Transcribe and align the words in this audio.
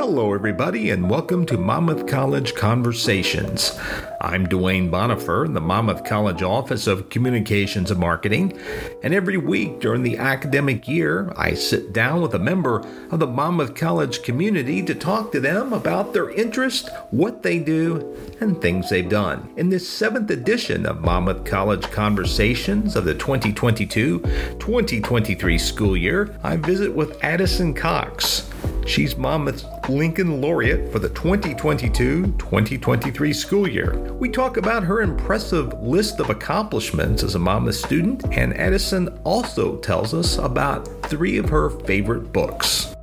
Hello, 0.00 0.32
everybody, 0.32 0.88
and 0.88 1.10
welcome 1.10 1.44
to 1.44 1.58
Monmouth 1.58 2.06
College 2.06 2.54
Conversations. 2.54 3.78
I'm 4.22 4.46
Dwayne 4.46 4.88
Bonifer, 4.88 5.44
in 5.44 5.52
the 5.52 5.60
Monmouth 5.60 6.04
College 6.04 6.42
Office 6.42 6.86
of 6.86 7.10
Communications 7.10 7.90
and 7.90 8.00
Marketing, 8.00 8.58
and 9.02 9.12
every 9.12 9.36
week 9.36 9.78
during 9.78 10.02
the 10.02 10.16
academic 10.16 10.88
year, 10.88 11.30
I 11.36 11.52
sit 11.52 11.92
down 11.92 12.22
with 12.22 12.32
a 12.32 12.38
member 12.38 12.78
of 13.10 13.18
the 13.18 13.26
Monmouth 13.26 13.74
College 13.74 14.22
community 14.22 14.82
to 14.84 14.94
talk 14.94 15.32
to 15.32 15.40
them 15.40 15.74
about 15.74 16.14
their 16.14 16.30
interest, 16.30 16.88
what 17.10 17.42
they 17.42 17.58
do, 17.58 18.16
and 18.40 18.58
things 18.58 18.88
they've 18.88 19.06
done. 19.06 19.52
In 19.58 19.68
this 19.68 19.86
seventh 19.86 20.30
edition 20.30 20.86
of 20.86 21.02
Monmouth 21.02 21.44
College 21.44 21.90
Conversations 21.90 22.96
of 22.96 23.04
the 23.04 23.14
2022 23.14 24.20
2023 24.20 25.58
school 25.58 25.94
year, 25.94 26.34
I 26.42 26.56
visit 26.56 26.94
with 26.94 27.22
Addison 27.22 27.74
Cox. 27.74 28.50
She's 28.86 29.16
Monmouth's 29.16 29.64
Lincoln 29.88 30.40
Laureate 30.40 30.90
for 30.90 30.98
the 30.98 31.08
2022 31.10 32.34
2023 32.38 33.32
school 33.32 33.68
year. 33.68 33.94
We 34.14 34.28
talk 34.28 34.56
about 34.56 34.82
her 34.82 35.02
impressive 35.02 35.72
list 35.80 36.18
of 36.18 36.30
accomplishments 36.30 37.22
as 37.22 37.34
a 37.34 37.38
Monmouth 37.38 37.76
student, 37.76 38.24
and 38.32 38.56
Addison 38.58 39.08
also 39.24 39.76
tells 39.76 40.14
us 40.14 40.38
about 40.38 40.88
three 41.04 41.38
of 41.38 41.48
her 41.48 41.70
favorite 41.70 42.32
books. 42.32 42.94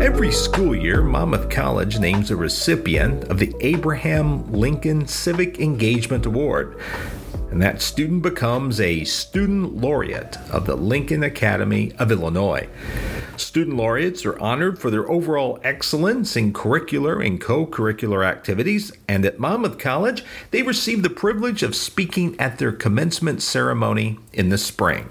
Every 0.00 0.32
school 0.32 0.74
year, 0.74 1.02
Monmouth 1.02 1.50
College 1.50 1.98
names 1.98 2.30
a 2.30 2.36
recipient 2.36 3.24
of 3.24 3.38
the 3.38 3.54
Abraham 3.60 4.50
Lincoln 4.52 5.06
Civic 5.06 5.60
Engagement 5.60 6.26
Award 6.26 6.80
and 7.50 7.60
that 7.60 7.82
student 7.82 8.22
becomes 8.22 8.80
a 8.80 9.04
student 9.04 9.76
laureate 9.76 10.38
of 10.50 10.66
the 10.66 10.76
Lincoln 10.76 11.22
Academy 11.22 11.92
of 11.98 12.12
Illinois. 12.12 12.68
Student 13.36 13.76
laureates 13.76 14.24
are 14.24 14.38
honored 14.38 14.78
for 14.78 14.90
their 14.90 15.08
overall 15.08 15.58
excellence 15.64 16.36
in 16.36 16.52
curricular 16.52 17.24
and 17.26 17.40
co 17.40 17.66
curricular 17.66 18.24
activities, 18.24 18.92
and 19.08 19.24
at 19.24 19.38
Monmouth 19.38 19.78
College, 19.78 20.24
they 20.50 20.62
receive 20.62 21.02
the 21.02 21.10
privilege 21.10 21.62
of 21.62 21.74
speaking 21.74 22.38
at 22.38 22.58
their 22.58 22.72
commencement 22.72 23.42
ceremony 23.42 24.18
in 24.32 24.50
the 24.50 24.58
spring. 24.58 25.08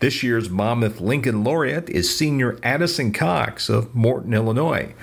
This 0.00 0.22
year's 0.22 0.50
Monmouth 0.50 1.00
Lincoln 1.00 1.44
Laureate 1.44 1.88
is 1.88 2.16
senior 2.16 2.58
Addison 2.62 3.12
Cox 3.12 3.68
of 3.68 3.94
Morton, 3.94 4.34
Illinois. 4.34 4.94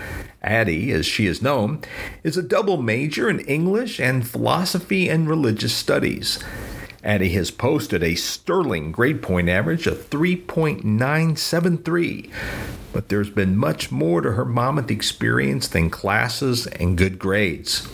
Addie, 0.42 0.92
as 0.92 1.06
she 1.06 1.28
is 1.28 1.42
known, 1.42 1.82
is 2.24 2.36
a 2.36 2.42
double 2.42 2.82
major 2.82 3.30
in 3.30 3.42
English 3.42 4.00
and 4.00 4.28
philosophy 4.28 5.08
and 5.08 5.30
religious 5.30 5.74
studies. 5.74 6.44
Addie 7.04 7.34
has 7.34 7.52
posted 7.52 8.02
a 8.02 8.16
sterling 8.16 8.92
grade 8.92 9.22
point 9.22 9.50
average 9.50 9.86
of 9.86 10.10
3.973, 10.10 12.32
but 12.92 13.10
there's 13.10 13.30
been 13.30 13.56
much 13.56 13.92
more 13.92 14.22
to 14.22 14.32
her 14.32 14.46
Monmouth 14.46 14.90
experience 14.90 15.68
than 15.68 15.92
classes 15.92 16.66
and 16.68 16.98
good 16.98 17.20
grades. 17.20 17.88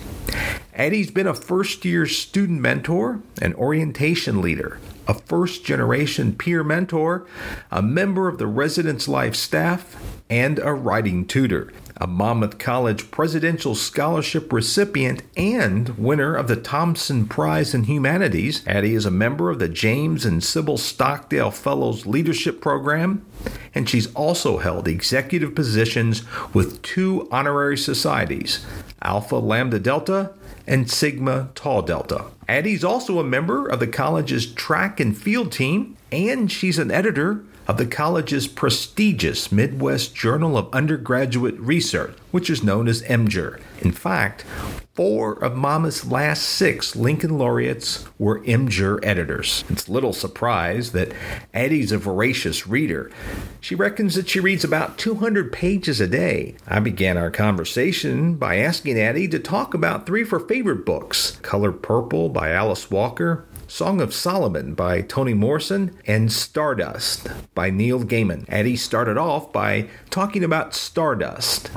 Addie's 0.73 1.11
been 1.11 1.27
a 1.27 1.33
first 1.33 1.83
year 1.83 2.05
student 2.05 2.61
mentor, 2.61 3.19
an 3.41 3.53
orientation 3.55 4.41
leader, 4.41 4.79
a 5.07 5.13
first 5.13 5.65
generation 5.65 6.35
peer 6.35 6.63
mentor, 6.63 7.25
a 7.71 7.81
member 7.81 8.27
of 8.27 8.37
the 8.37 8.47
Residence 8.47 9.07
Life 9.07 9.35
staff, 9.35 9.95
and 10.29 10.59
a 10.59 10.73
writing 10.73 11.25
tutor 11.25 11.71
a 11.99 12.07
Monmouth 12.07 12.59
College 12.59 13.09
Presidential 13.09 13.73
Scholarship 13.73 14.53
recipient 14.53 15.23
and 15.35 15.89
winner 15.97 16.35
of 16.35 16.47
the 16.47 16.55
Thompson 16.55 17.27
Prize 17.27 17.73
in 17.73 17.85
Humanities. 17.85 18.65
Addie 18.67 18.93
is 18.93 19.05
a 19.05 19.11
member 19.11 19.49
of 19.49 19.59
the 19.59 19.67
James 19.67 20.23
and 20.25 20.43
Sybil 20.43 20.77
Stockdale 20.77 21.51
Fellows 21.51 22.05
Leadership 22.05 22.61
Program, 22.61 23.25
and 23.73 23.89
she's 23.89 24.13
also 24.13 24.59
held 24.59 24.87
executive 24.87 25.55
positions 25.55 26.23
with 26.53 26.81
two 26.83 27.27
honorary 27.31 27.77
societies, 27.77 28.65
Alpha 29.01 29.37
Lambda 29.37 29.79
Delta 29.79 30.33
and 30.67 30.91
Sigma 30.91 31.49
Tau 31.55 31.81
Delta. 31.81 32.25
Addie's 32.47 32.83
also 32.83 33.19
a 33.19 33.23
member 33.23 33.67
of 33.67 33.79
the 33.79 33.87
college's 33.87 34.45
track 34.53 34.99
and 34.99 35.17
field 35.17 35.51
team, 35.51 35.97
and 36.11 36.51
she's 36.51 36.77
an 36.77 36.91
editor 36.91 37.43
of 37.67 37.77
the 37.77 37.85
college's 37.85 38.47
prestigious 38.47 39.51
Midwest 39.51 40.15
Journal 40.15 40.57
of 40.57 40.73
Undergraduate 40.73 41.59
Research, 41.59 42.15
which 42.31 42.49
is 42.49 42.63
known 42.63 42.87
as 42.87 43.01
MJUR. 43.03 43.59
In 43.81 43.91
fact, 43.91 44.45
four 44.93 45.33
of 45.43 45.55
Monmouth's 45.55 46.05
last 46.05 46.43
six 46.43 46.95
Lincoln 46.95 47.37
laureates 47.37 48.05
were 48.17 48.39
MJUR 48.41 48.99
editors. 49.03 49.65
It's 49.69 49.89
little 49.89 50.13
surprise 50.13 50.93
that 50.93 51.11
Addie's 51.53 51.91
a 51.91 51.97
voracious 51.97 52.67
reader. 52.67 53.11
She 53.59 53.75
reckons 53.75 54.15
that 54.15 54.29
she 54.29 54.39
reads 54.39 54.63
about 54.63 54.97
200 54.97 55.51
pages 55.51 55.99
a 55.99 56.07
day. 56.07 56.55
I 56.67 56.79
began 56.79 57.17
our 57.17 57.29
conversation 57.29 58.35
by 58.35 58.57
asking 58.57 58.97
Addie 58.97 59.27
to 59.27 59.39
talk 59.39 59.73
about 59.73 60.05
three 60.05 60.21
of 60.21 60.29
her 60.29 60.39
favorite 60.39 60.85
books 60.85 61.37
Color 61.41 61.73
Purple 61.73 62.29
by 62.29 62.51
Alice 62.51 62.89
Walker, 62.89 63.45
Song 63.67 63.99
of 63.99 64.13
Solomon 64.13 64.73
by 64.73 65.01
Toni 65.01 65.33
Morrison, 65.33 65.97
and 66.07 66.31
Stardust 66.31 67.27
by 67.53 67.69
Neil 67.69 68.01
Gaiman. 68.01 68.45
Addie 68.47 68.77
started 68.77 69.17
off 69.17 69.51
by 69.51 69.89
talking 70.09 70.41
about 70.41 70.73
Stardust. 70.73 71.69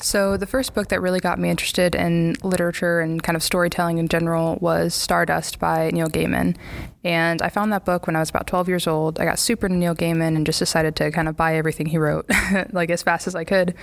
So, 0.00 0.36
the 0.36 0.46
first 0.46 0.74
book 0.74 0.88
that 0.88 1.02
really 1.02 1.18
got 1.18 1.38
me 1.38 1.50
interested 1.50 1.94
in 1.94 2.36
literature 2.42 3.00
and 3.00 3.22
kind 3.22 3.36
of 3.36 3.42
storytelling 3.42 3.98
in 3.98 4.08
general 4.08 4.56
was 4.60 4.94
Stardust 4.94 5.58
by 5.58 5.90
Neil 5.90 6.08
Gaiman. 6.08 6.56
And 7.02 7.42
I 7.42 7.48
found 7.48 7.72
that 7.72 7.84
book 7.84 8.06
when 8.06 8.14
I 8.14 8.20
was 8.20 8.30
about 8.30 8.46
12 8.46 8.68
years 8.68 8.86
old. 8.86 9.20
I 9.20 9.24
got 9.24 9.38
super 9.38 9.66
into 9.66 9.78
Neil 9.78 9.96
Gaiman 9.96 10.36
and 10.36 10.46
just 10.46 10.60
decided 10.60 10.94
to 10.96 11.10
kind 11.10 11.28
of 11.28 11.36
buy 11.36 11.56
everything 11.56 11.86
he 11.86 11.98
wrote, 11.98 12.30
like 12.72 12.90
as 12.90 13.02
fast 13.02 13.26
as 13.26 13.34
I 13.34 13.44
could. 13.44 13.74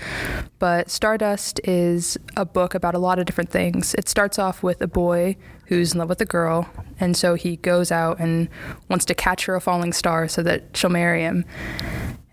But 0.57 0.89
Stardust 0.89 1.59
is 1.66 2.17
a 2.38 2.45
book 2.45 2.75
about 2.75 2.95
a 2.95 3.00
lot 3.00 3.19
of 3.19 3.25
different 3.25 3.50
things. 3.50 3.94
It 3.95 4.07
starts 4.07 4.39
off 4.39 4.63
with 4.63 4.81
a 4.81 4.88
boy 4.88 5.35
who's 5.67 5.93
in 5.93 5.99
love 5.99 6.09
with 6.09 6.21
a 6.21 6.25
girl, 6.25 6.69
and 6.99 7.15
so 7.15 7.35
he 7.35 7.57
goes 7.57 7.91
out 7.91 8.19
and 8.19 8.49
wants 8.89 9.05
to 9.05 9.15
catch 9.15 9.45
her 9.45 9.55
a 9.55 9.61
falling 9.61 9.93
star 9.93 10.27
so 10.27 10.43
that 10.43 10.75
she'll 10.75 10.89
marry 10.89 11.21
him. 11.21 11.45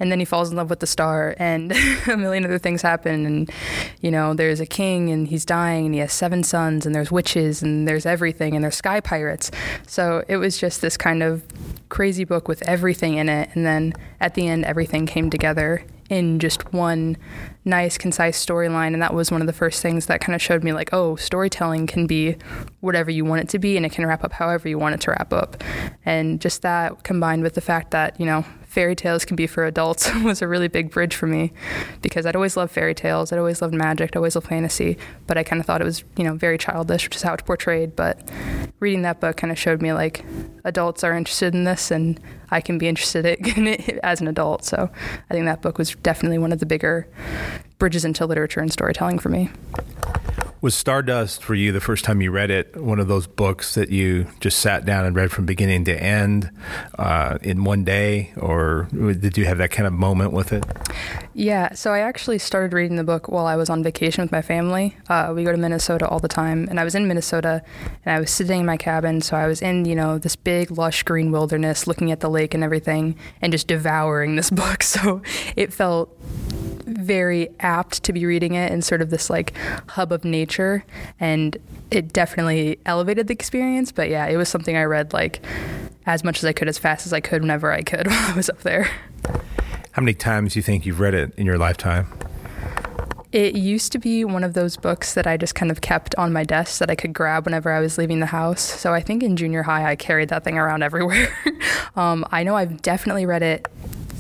And 0.03 0.11
then 0.11 0.19
he 0.19 0.25
falls 0.25 0.51
in 0.51 0.57
love 0.57 0.69
with 0.69 0.81
the 0.81 0.87
star 0.89 1.37
and 1.39 1.73
a 2.09 2.17
million 2.17 2.45
other 2.45 2.59
things 2.59 2.83
happen. 2.83 3.25
And 3.25 3.51
you 4.01 4.11
know 4.11 4.35
there's 4.35 4.59
a 4.59 4.67
king 4.67 5.11
and 5.11 5.29
he's 5.29 5.45
dying 5.45 5.87
and 5.87 5.95
he 5.95 6.01
has 6.01 6.13
seven 6.13 6.43
sons 6.43 6.85
and 6.85 6.93
there's 6.93 7.13
witches 7.13 7.63
and 7.63 7.87
there's 7.87 8.05
everything 8.05 8.57
and 8.57 8.65
there's 8.65 8.75
sky 8.75 9.01
pirates. 9.01 9.53
So 9.87 10.25
it 10.27 10.39
was 10.39 10.59
just 10.59 10.81
this 10.81 10.97
kind 10.97 11.23
of 11.23 11.45
crazy 11.89 12.25
book 12.25 12.49
with 12.49 12.63
everything 12.63 13.15
in 13.15 13.29
it. 13.29 13.51
And 13.55 13.65
then 13.65 13.93
at 14.19 14.35
the 14.35 14.49
end 14.49 14.65
everything 14.65 15.07
came 15.07 15.31
together 15.31 15.85
in 16.13 16.39
just 16.39 16.75
one 16.75 17.17
nice 17.65 17.97
concise 17.97 18.45
storyline 18.45 18.93
and 18.93 19.01
that 19.01 19.15
was 19.15 19.31
one 19.31 19.41
of 19.41 19.47
the 19.47 19.53
first 19.53 19.81
things 19.81 20.07
that 20.07 20.21
kind 20.21 20.35
of 20.35 20.43
showed 20.43 20.63
me 20.63 20.73
like 20.75 20.91
oh 20.93 21.17
storytelling 21.17 21.87
can 21.87 22.07
be 22.07 22.37
whatever 22.81 23.11
you 23.11 23.25
want 23.25 23.41
it 23.41 23.49
to 23.49 23.59
be 23.59 23.79
and 23.79 23.87
it 23.87 23.93
can 23.93 24.05
wrap 24.05 24.23
up 24.23 24.33
however 24.33 24.69
you 24.69 24.79
want 24.79 24.95
it 24.95 25.01
to 25.01 25.11
wrap 25.11 25.33
up 25.33 25.65
and 26.05 26.39
just 26.39 26.61
that 26.61 27.03
combined 27.03 27.43
with 27.43 27.55
the 27.55 27.63
fact 27.63 27.93
that 27.93 28.19
you 28.21 28.27
know 28.27 28.45
fairy 28.73 28.95
tales 28.95 29.25
can 29.25 29.37
be 29.37 29.47
for 29.47 29.65
adults 29.65 30.11
was 30.23 30.43
a 30.43 30.49
really 30.49 30.69
big 30.69 30.91
bridge 30.91 31.15
for 31.15 31.27
me 31.27 31.51
because 32.03 32.25
I'd 32.25 32.35
always 32.35 32.57
loved 32.57 32.73
fairy 32.73 32.95
tales. 32.95 33.31
I'd 33.31 33.39
always 33.39 33.61
loved 33.61 33.75
magic. 33.75 34.13
I'd 34.13 34.17
always 34.17 34.35
loved 34.35 34.49
fantasy, 34.49 34.97
but 35.27 35.37
I 35.37 35.43
kind 35.43 35.61
of 35.61 35.67
thought 35.67 35.83
it 35.83 35.85
was, 35.85 36.05
you 36.17 36.25
know, 36.25 36.37
very 36.37 36.57
childish, 36.57 37.05
which 37.05 37.17
is 37.17 37.21
how 37.21 37.35
it's 37.35 37.43
portrayed. 37.43 37.95
But 37.95 38.31
reading 38.81 39.03
that 39.03 39.21
book 39.21 39.37
kind 39.37 39.51
of 39.51 39.59
showed 39.59 39.83
me 39.83 39.93
like 39.93 40.25
adults 40.65 41.05
are 41.05 41.17
interested 41.17 41.55
in 41.55 41.65
this 41.65 41.91
and 41.91 42.21
I 42.51 42.61
can 42.61 42.79
be 42.79 42.89
interested 42.89 43.25
in 43.57 43.67
it 43.67 43.99
as 44.03 44.21
an 44.21 44.29
adult. 44.29 44.65
So 44.65 44.91
I 45.31 45.35
think 45.35 45.47
that 45.47 45.63
book 45.63 45.79
was 45.79 45.95
definitely 45.97 46.39
one 46.39 46.53
of 46.53 46.59
the 46.59 46.67
bigger 46.67 47.09
bridges 47.79 48.05
into 48.05 48.27
literature 48.27 48.61
and 48.61 48.73
storytelling 48.73 49.19
for 49.19 49.29
me. 49.29 49.51
Was 50.63 50.77
Stardust 50.77 51.43
for 51.43 51.57
you 51.57 51.73
the 51.73 51.81
first 51.81 52.05
time 52.05 52.23
you 52.23 52.31
read 52.31 52.49
it 52.49 52.77
one 52.77 53.01
of 53.01 53.09
those 53.09 53.27
books 53.27 53.75
that 53.75 53.91
you 53.91 54.29
just 54.39 54.61
sat 54.61 54.85
down 54.85 55.05
and 55.05 55.17
read 55.17 55.33
from 55.33 55.45
beginning 55.45 55.85
to 55.87 56.01
end 56.01 56.53
uh, 57.01 57.39
in 57.43 57.65
one 57.65 57.83
day, 57.83 58.33
or 58.37 58.87
did 58.93 59.37
you 59.37 59.45
have 59.45 59.59
that 59.59 59.73
kind 59.73 59.89
of 59.89 59.93
moment 59.93 60.33
with 60.33 60.53
it? 60.53 60.65
Yeah, 61.35 61.75
so 61.75 61.93
I 61.93 61.99
actually 61.99 62.39
started 62.39 62.73
reading 62.73 62.97
the 62.97 63.03
book 63.03 63.27
while 63.27 63.47
I 63.47 63.57
was 63.57 63.71
on 63.71 63.83
vacation 63.83 64.23
with 64.23 64.31
my 64.31 64.41
family. 64.41 64.97
Uh, 65.09 65.33
we 65.35 65.43
go 65.43 65.51
to 65.51 65.59
Minnesota 65.59 66.07
all 66.07 66.21
the 66.21 66.29
time, 66.29 66.69
and 66.71 66.79
I 66.79 66.85
was 66.85 66.95
in 66.95 67.09
Minnesota, 67.09 67.61
and 68.05 68.15
I 68.15 68.21
was 68.21 68.31
sitting 68.31 68.61
in 68.61 68.67
my 68.67 68.77
cabin. 68.77 69.21
So 69.21 69.37
I 69.37 69.49
was 69.49 69.63
in, 69.63 69.85
you 69.85 69.97
know, 69.97 70.17
this 70.17 70.37
big 70.37 70.71
lush 70.71 71.03
green 71.03 71.33
wilderness, 71.33 71.89
looking 71.89 72.13
at 72.13 72.21
the 72.21 72.31
lake 72.31 72.55
and 72.55 72.63
everything, 72.63 73.17
and 73.41 73.51
just 73.51 73.67
devouring 73.67 74.37
this 74.37 74.51
book. 74.63 74.85
So 74.85 75.23
it 75.57 75.73
felt 75.73 76.17
very 76.87 77.49
apt 77.61 78.03
to 78.05 78.13
be 78.13 78.27
reading 78.27 78.55
it 78.55 78.73
in 78.73 78.83
sort 78.83 79.03
of 79.03 79.11
this 79.11 79.31
like 79.31 79.55
hub 79.89 80.13
of 80.13 80.25
nature 80.25 80.85
and 81.21 81.57
it 81.91 82.13
definitely 82.13 82.79
elevated 82.87 83.27
the 83.27 83.33
experience 83.33 83.93
but 83.93 84.09
yeah 84.09 84.27
it 84.27 84.37
was 84.37 84.49
something 84.49 84.77
i 84.77 84.83
read 84.83 85.13
like 85.13 85.45
as 86.07 86.25
much 86.25 86.39
as 86.39 86.45
i 86.45 86.53
could 86.53 86.69
as 86.69 86.79
fast 86.79 87.07
as 87.07 87.13
i 87.13 87.21
could 87.21 87.43
whenever 87.43 87.73
i 87.73 87.83
could 87.83 88.07
while 88.09 88.33
i 88.33 88.37
was 88.37 88.49
up 88.51 88.61
there 88.61 88.91
how 89.93 90.03
many 90.03 90.15
times 90.15 90.55
do 90.55 90.59
you 90.59 90.63
think 90.63 90.87
you've 90.87 91.01
read 91.01 91.15
it 91.15 91.33
in 91.37 91.47
your 91.47 91.59
lifetime 91.59 92.07
it 93.33 93.55
used 93.55 93.93
to 93.93 93.99
be 93.99 94.27
one 94.27 94.45
of 94.45 94.53
those 94.53 94.77
books 94.77 95.15
that 95.15 95.27
I 95.27 95.39
just 95.39 95.55
kind 95.55 95.73
of 95.73 95.81
kept 95.81 96.15
on 96.17 96.35
my 96.35 96.45
desk 96.45 96.79
that 96.81 96.91
I 96.91 96.95
could 96.95 97.15
grab 97.15 97.47
whenever 97.47 97.73
I 97.73 97.81
was 97.81 97.97
leaving 97.97 98.21
the 98.21 98.27
house. 98.27 98.61
So 98.61 98.93
I 98.93 99.01
think 99.01 99.23
in 99.23 99.37
junior 99.37 99.63
high, 99.63 99.91
I 99.91 99.97
carried 99.97 100.29
that 100.29 100.45
thing 100.45 100.59
around 100.59 100.83
everywhere. 100.83 101.35
um, 101.97 102.27
I 102.31 102.43
know 102.45 102.57
I've 102.57 102.83
definitely 102.83 103.25
read 103.25 103.43
it 103.43 103.67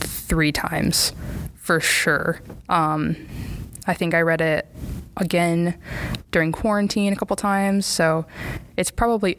three 0.01 0.51
times 0.51 1.13
for 1.63 1.79
sure. 1.79 2.41
Um, 2.69 3.17
I 3.87 3.95
think 3.95 4.15
I 4.15 4.21
read 4.21 4.41
it 4.41 4.67
again 5.17 5.79
during 6.33 6.51
quarantine 6.51 7.13
a 7.13 7.17
couple 7.17 7.37
times. 7.37 7.87
So 7.87 8.27
it's 8.77 8.91
probably 8.91 9.39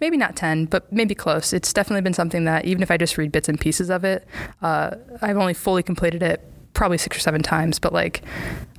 maybe 0.00 0.18
not 0.18 0.36
10, 0.36 0.66
but 0.66 0.92
maybe 0.92 1.14
close. 1.14 1.54
It's 1.54 1.72
definitely 1.72 2.02
been 2.02 2.12
something 2.12 2.44
that 2.44 2.66
even 2.66 2.82
if 2.82 2.90
I 2.90 2.98
just 2.98 3.16
read 3.16 3.32
bits 3.32 3.48
and 3.48 3.58
pieces 3.58 3.88
of 3.88 4.04
it, 4.04 4.26
uh, 4.60 4.96
I've 5.22 5.38
only 5.38 5.54
fully 5.54 5.82
completed 5.82 6.22
it 6.22 6.44
probably 6.74 6.98
six 6.98 7.16
or 7.16 7.20
seven 7.20 7.42
times, 7.42 7.78
but 7.78 7.94
like 7.94 8.22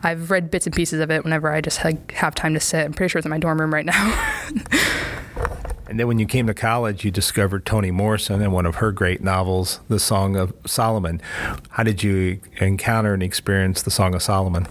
I've 0.03 0.29
read 0.29 0.51
bits 0.51 0.67
and 0.67 0.75
pieces 0.75 0.99
of 0.99 1.09
it 1.09 1.23
whenever 1.23 1.51
I 1.51 1.61
just 1.61 1.79
have 1.79 2.35
time 2.35 2.53
to 2.53 2.59
sit. 2.59 2.85
I'm 2.85 2.93
pretty 2.93 3.09
sure 3.09 3.17
it's 3.17 3.25
in 3.25 3.31
my 3.31 3.39
dorm 3.39 3.59
room 3.59 3.73
right 3.73 3.85
now. 3.85 4.37
and 5.87 5.99
then 5.99 6.07
when 6.07 6.19
you 6.19 6.25
came 6.25 6.47
to 6.47 6.53
college, 6.53 7.05
you 7.05 7.11
discovered 7.11 7.65
Toni 7.65 7.91
Morrison 7.91 8.41
and 8.41 8.51
one 8.51 8.65
of 8.65 8.75
her 8.75 8.91
great 8.91 9.21
novels, 9.21 9.79
The 9.87 9.99
Song 9.99 10.35
of 10.35 10.53
Solomon. 10.65 11.21
How 11.69 11.83
did 11.83 12.03
you 12.03 12.39
encounter 12.57 13.13
and 13.13 13.21
experience 13.21 13.81
The 13.81 13.91
Song 13.91 14.15
of 14.15 14.23
Solomon? 14.23 14.67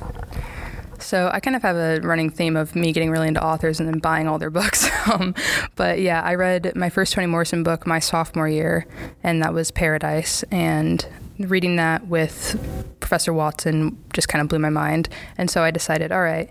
So 0.98 1.30
I 1.32 1.40
kind 1.40 1.54
of 1.54 1.62
have 1.62 1.76
a 1.76 2.00
running 2.00 2.30
theme 2.30 2.56
of 2.56 2.74
me 2.74 2.92
getting 2.92 3.10
really 3.10 3.28
into 3.28 3.44
authors 3.44 3.78
and 3.78 3.88
then 3.88 3.98
buying 3.98 4.26
all 4.26 4.38
their 4.38 4.50
books. 4.50 4.88
um, 5.12 5.34
but 5.76 6.00
yeah, 6.00 6.22
I 6.22 6.34
read 6.34 6.74
my 6.74 6.88
first 6.88 7.12
Toni 7.12 7.26
Morrison 7.26 7.62
book 7.62 7.86
my 7.86 7.98
sophomore 7.98 8.48
year, 8.48 8.86
and 9.22 9.42
that 9.42 9.52
was 9.52 9.70
Paradise. 9.70 10.42
And 10.44 11.06
reading 11.38 11.76
that 11.76 12.06
with 12.06 12.58
Professor 13.00 13.32
Watson 13.32 14.02
just 14.12 14.28
kind 14.28 14.40
of 14.40 14.48
blew 14.48 14.58
my 14.58 14.70
mind. 14.70 15.08
And 15.36 15.50
so 15.50 15.62
I 15.62 15.70
decided, 15.70 16.12
all 16.12 16.22
right, 16.22 16.50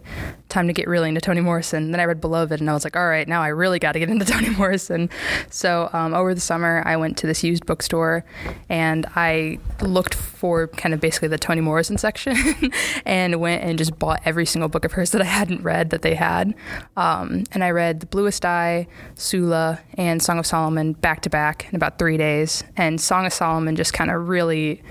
time 0.54 0.68
to 0.68 0.74
get 0.74 0.88
really 0.88 1.10
into 1.10 1.20
Toni 1.20 1.42
Morrison. 1.42 1.92
Then 1.92 2.00
I 2.00 2.06
read 2.06 2.22
Beloved, 2.22 2.60
and 2.60 2.70
I 2.70 2.74
was 2.74 2.84
like, 2.84 2.96
all 2.96 3.08
right, 3.08 3.28
now 3.28 3.42
I 3.42 3.48
really 3.48 3.80
got 3.80 3.94
to 3.94 4.00
get 4.00 4.10
into 4.10 4.24
Toni 4.32 4.50
Morrison. 4.50 5.10
So 5.50 5.90
um, 5.94 6.14
over 6.14 6.34
the 6.34 6.42
summer, 6.42 6.84
I 6.86 6.96
went 6.96 7.18
to 7.18 7.28
this 7.28 7.44
used 7.44 7.66
bookstore 7.66 8.24
and 8.70 9.06
I 9.16 9.60
looked 9.82 10.14
for 10.14 10.68
kind 10.68 10.94
of 10.94 11.02
basically 11.02 11.28
the 11.28 11.38
Toni 11.38 11.62
Morrison 11.62 11.98
section 11.98 12.38
and 13.06 13.40
went 13.40 13.64
and 13.64 13.78
just 13.78 13.98
bought 13.98 14.22
every 14.26 14.46
single 14.46 14.70
book 14.70 14.86
of 14.86 14.94
hers 14.94 15.12
that 15.12 15.22
I 15.22 15.26
hadn't 15.26 15.64
read 15.64 15.90
that 15.90 16.04
they 16.04 16.16
had. 16.16 16.54
Um, 16.96 17.44
and 17.52 17.64
I 17.64 17.72
read 17.72 18.00
The 18.00 18.06
Bluest 18.06 18.46
Eye, 18.46 18.88
Sula, 19.16 19.80
and 19.96 20.22
Song 20.22 20.38
of 20.38 20.46
Solomon 20.46 20.94
back 20.94 21.22
to 21.22 21.30
back 21.30 21.68
in 21.70 21.76
about 21.76 21.98
three 21.98 22.18
days. 22.18 22.64
And 22.78 23.02
Song 23.02 23.26
of 23.26 23.34
Solomon 23.34 23.76
just 23.76 23.94
kind 23.94 24.12
of 24.12 24.28
really 24.28 24.82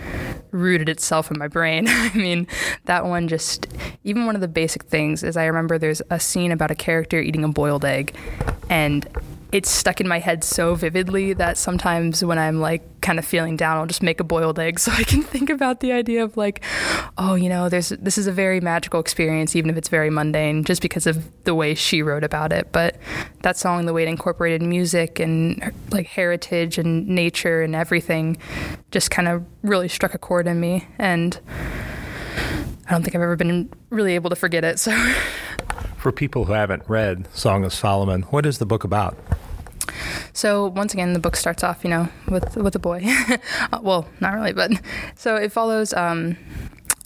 rooted 0.52 0.88
itself 0.88 1.30
in 1.30 1.38
my 1.38 1.48
brain. 1.48 1.86
I 1.88 2.12
mean, 2.14 2.46
that 2.84 3.04
one 3.04 3.28
just, 3.28 3.66
even 4.04 4.26
one 4.26 4.34
of 4.34 4.40
the 4.40 4.48
basic 4.48 4.84
things 4.84 5.22
is 5.22 5.36
I 5.36 5.46
remember 5.46 5.78
there's 5.78 6.02
a 6.10 6.20
scene 6.20 6.52
about 6.52 6.70
a 6.70 6.74
character 6.74 7.20
eating 7.20 7.44
a 7.44 7.48
boiled 7.48 7.84
egg, 7.84 8.14
and 8.70 9.06
it's 9.52 9.70
stuck 9.70 10.00
in 10.00 10.08
my 10.08 10.18
head 10.18 10.42
so 10.42 10.74
vividly 10.74 11.34
that 11.34 11.58
sometimes 11.58 12.24
when 12.24 12.38
I'm 12.38 12.58
like 12.58 12.82
kind 13.02 13.18
of 13.18 13.24
feeling 13.24 13.54
down, 13.58 13.76
I'll 13.76 13.86
just 13.86 14.02
make 14.02 14.18
a 14.18 14.24
boiled 14.24 14.58
egg 14.58 14.80
so 14.80 14.90
I 14.90 15.04
can 15.04 15.22
think 15.22 15.50
about 15.50 15.80
the 15.80 15.92
idea 15.92 16.24
of 16.24 16.38
like, 16.38 16.64
oh, 17.18 17.34
you 17.34 17.50
know, 17.50 17.68
there's 17.68 17.90
this 17.90 18.16
is 18.16 18.26
a 18.26 18.32
very 18.32 18.60
magical 18.60 18.98
experience, 18.98 19.54
even 19.54 19.70
if 19.70 19.76
it's 19.76 19.90
very 19.90 20.08
mundane, 20.08 20.64
just 20.64 20.80
because 20.80 21.06
of 21.06 21.30
the 21.44 21.54
way 21.54 21.74
she 21.74 22.02
wrote 22.02 22.24
about 22.24 22.50
it. 22.50 22.72
But 22.72 22.96
that 23.42 23.58
song, 23.58 23.84
the 23.84 23.92
way 23.92 24.04
it 24.04 24.08
incorporated 24.08 24.62
music 24.62 25.20
and 25.20 25.72
like 25.90 26.06
heritage 26.06 26.78
and 26.78 27.06
nature 27.06 27.60
and 27.60 27.76
everything, 27.76 28.38
just 28.90 29.10
kind 29.10 29.28
of 29.28 29.44
really 29.62 29.88
struck 29.88 30.14
a 30.14 30.18
chord 30.18 30.46
in 30.46 30.60
me, 30.60 30.88
and 30.98 31.38
I 32.86 32.90
don't 32.90 33.02
think 33.02 33.14
I've 33.14 33.22
ever 33.22 33.36
been 33.36 33.70
really 33.90 34.14
able 34.14 34.30
to 34.30 34.36
forget 34.36 34.64
it. 34.64 34.78
So. 34.78 34.92
For 36.02 36.10
people 36.10 36.46
who 36.46 36.52
haven't 36.52 36.82
read 36.88 37.32
Song 37.32 37.64
of 37.64 37.72
Solomon, 37.72 38.22
what 38.22 38.44
is 38.44 38.58
the 38.58 38.66
book 38.66 38.82
about? 38.82 39.16
So 40.32 40.66
once 40.66 40.92
again, 40.92 41.12
the 41.12 41.20
book 41.20 41.36
starts 41.36 41.62
off, 41.62 41.84
you 41.84 41.90
know, 41.90 42.08
with 42.26 42.56
with 42.56 42.74
a 42.74 42.80
boy. 42.80 43.04
well, 43.82 44.08
not 44.18 44.34
really, 44.34 44.52
but 44.52 44.72
so 45.14 45.36
it 45.36 45.52
follows 45.52 45.92
um, 45.92 46.36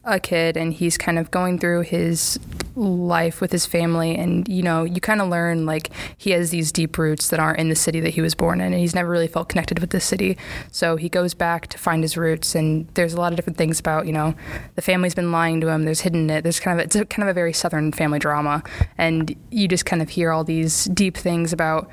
a 0.05 0.19
kid, 0.19 0.57
and 0.57 0.73
he's 0.73 0.97
kind 0.97 1.19
of 1.19 1.31
going 1.31 1.59
through 1.59 1.83
his 1.83 2.41
life 2.77 3.41
with 3.41 3.53
his 3.53 3.67
family. 3.67 4.17
And 4.17 4.47
you 4.49 4.63
know 4.63 4.85
you 4.85 5.01
kind 5.01 5.21
of 5.21 5.29
learn 5.29 5.67
like 5.67 5.91
he 6.17 6.31
has 6.31 6.51
these 6.51 6.71
deep 6.71 6.99
roots 6.99 7.29
that 7.31 7.41
aren't 7.41 7.59
in 7.59 7.69
the 7.69 7.75
city 7.75 8.01
that 8.01 8.11
he 8.11 8.21
was 8.21 8.35
born 8.35 8.61
in 8.61 8.73
and 8.73 8.81
he's 8.81 8.95
never 8.95 9.09
really 9.09 9.27
felt 9.27 9.49
connected 9.49 9.79
with 9.79 9.91
the 9.91 10.01
city. 10.01 10.37
So 10.71 10.97
he 10.97 11.09
goes 11.09 11.35
back 11.35 11.67
to 11.69 11.79
find 11.79 12.03
his 12.03 12.17
roots 12.17 12.55
and 12.55 12.87
there's 12.95 13.15
a 13.15 13.21
lot 13.21 13.33
of 13.33 13.37
different 13.37 13.57
things 13.57 13.81
about 13.81 14.07
you 14.07 14.13
know 14.13 14.35
the 14.75 14.83
family's 14.83 15.15
been 15.15 15.33
lying 15.33 15.61
to 15.63 15.69
him 15.69 15.85
there's 15.85 16.01
hidden 16.01 16.29
it 16.31 16.43
there's 16.43 16.61
kind 16.61 16.79
of 16.79 16.85
it's 16.85 16.97
a, 16.97 17.05
kind 17.05 17.29
of 17.29 17.33
a 17.33 17.35
very 17.35 17.53
southern 17.53 17.93
family 17.93 18.19
drama. 18.19 18.63
And 18.99 19.35
you 19.51 19.69
just 19.69 19.87
kind 19.87 20.03
of 20.03 20.11
hear 20.11 20.31
all 20.31 20.45
these 20.45 20.85
deep 20.87 21.17
things 21.17 21.53
about 21.53 21.91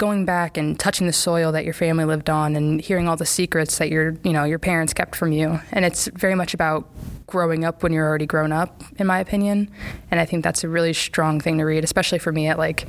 going 0.00 0.24
back 0.24 0.56
and 0.56 0.80
touching 0.80 1.06
the 1.06 1.12
soil 1.12 1.52
that 1.52 1.62
your 1.62 1.74
family 1.74 2.06
lived 2.06 2.30
on 2.30 2.56
and 2.56 2.80
hearing 2.80 3.06
all 3.06 3.16
the 3.16 3.26
secrets 3.26 3.76
that 3.76 3.90
your 3.90 4.16
you 4.24 4.32
know 4.32 4.44
your 4.44 4.58
parents 4.58 4.94
kept 4.94 5.14
from 5.14 5.30
you 5.30 5.60
and 5.72 5.84
it's 5.84 6.08
very 6.14 6.34
much 6.34 6.54
about 6.54 6.88
growing 7.26 7.66
up 7.66 7.82
when 7.82 7.92
you're 7.92 8.08
already 8.08 8.24
grown 8.24 8.50
up 8.50 8.82
in 8.96 9.06
my 9.06 9.20
opinion 9.20 9.70
and 10.10 10.18
i 10.18 10.24
think 10.24 10.42
that's 10.42 10.64
a 10.64 10.68
really 10.68 10.94
strong 10.94 11.38
thing 11.38 11.58
to 11.58 11.64
read 11.64 11.84
especially 11.84 12.18
for 12.18 12.32
me 12.32 12.46
at 12.46 12.56
like 12.56 12.88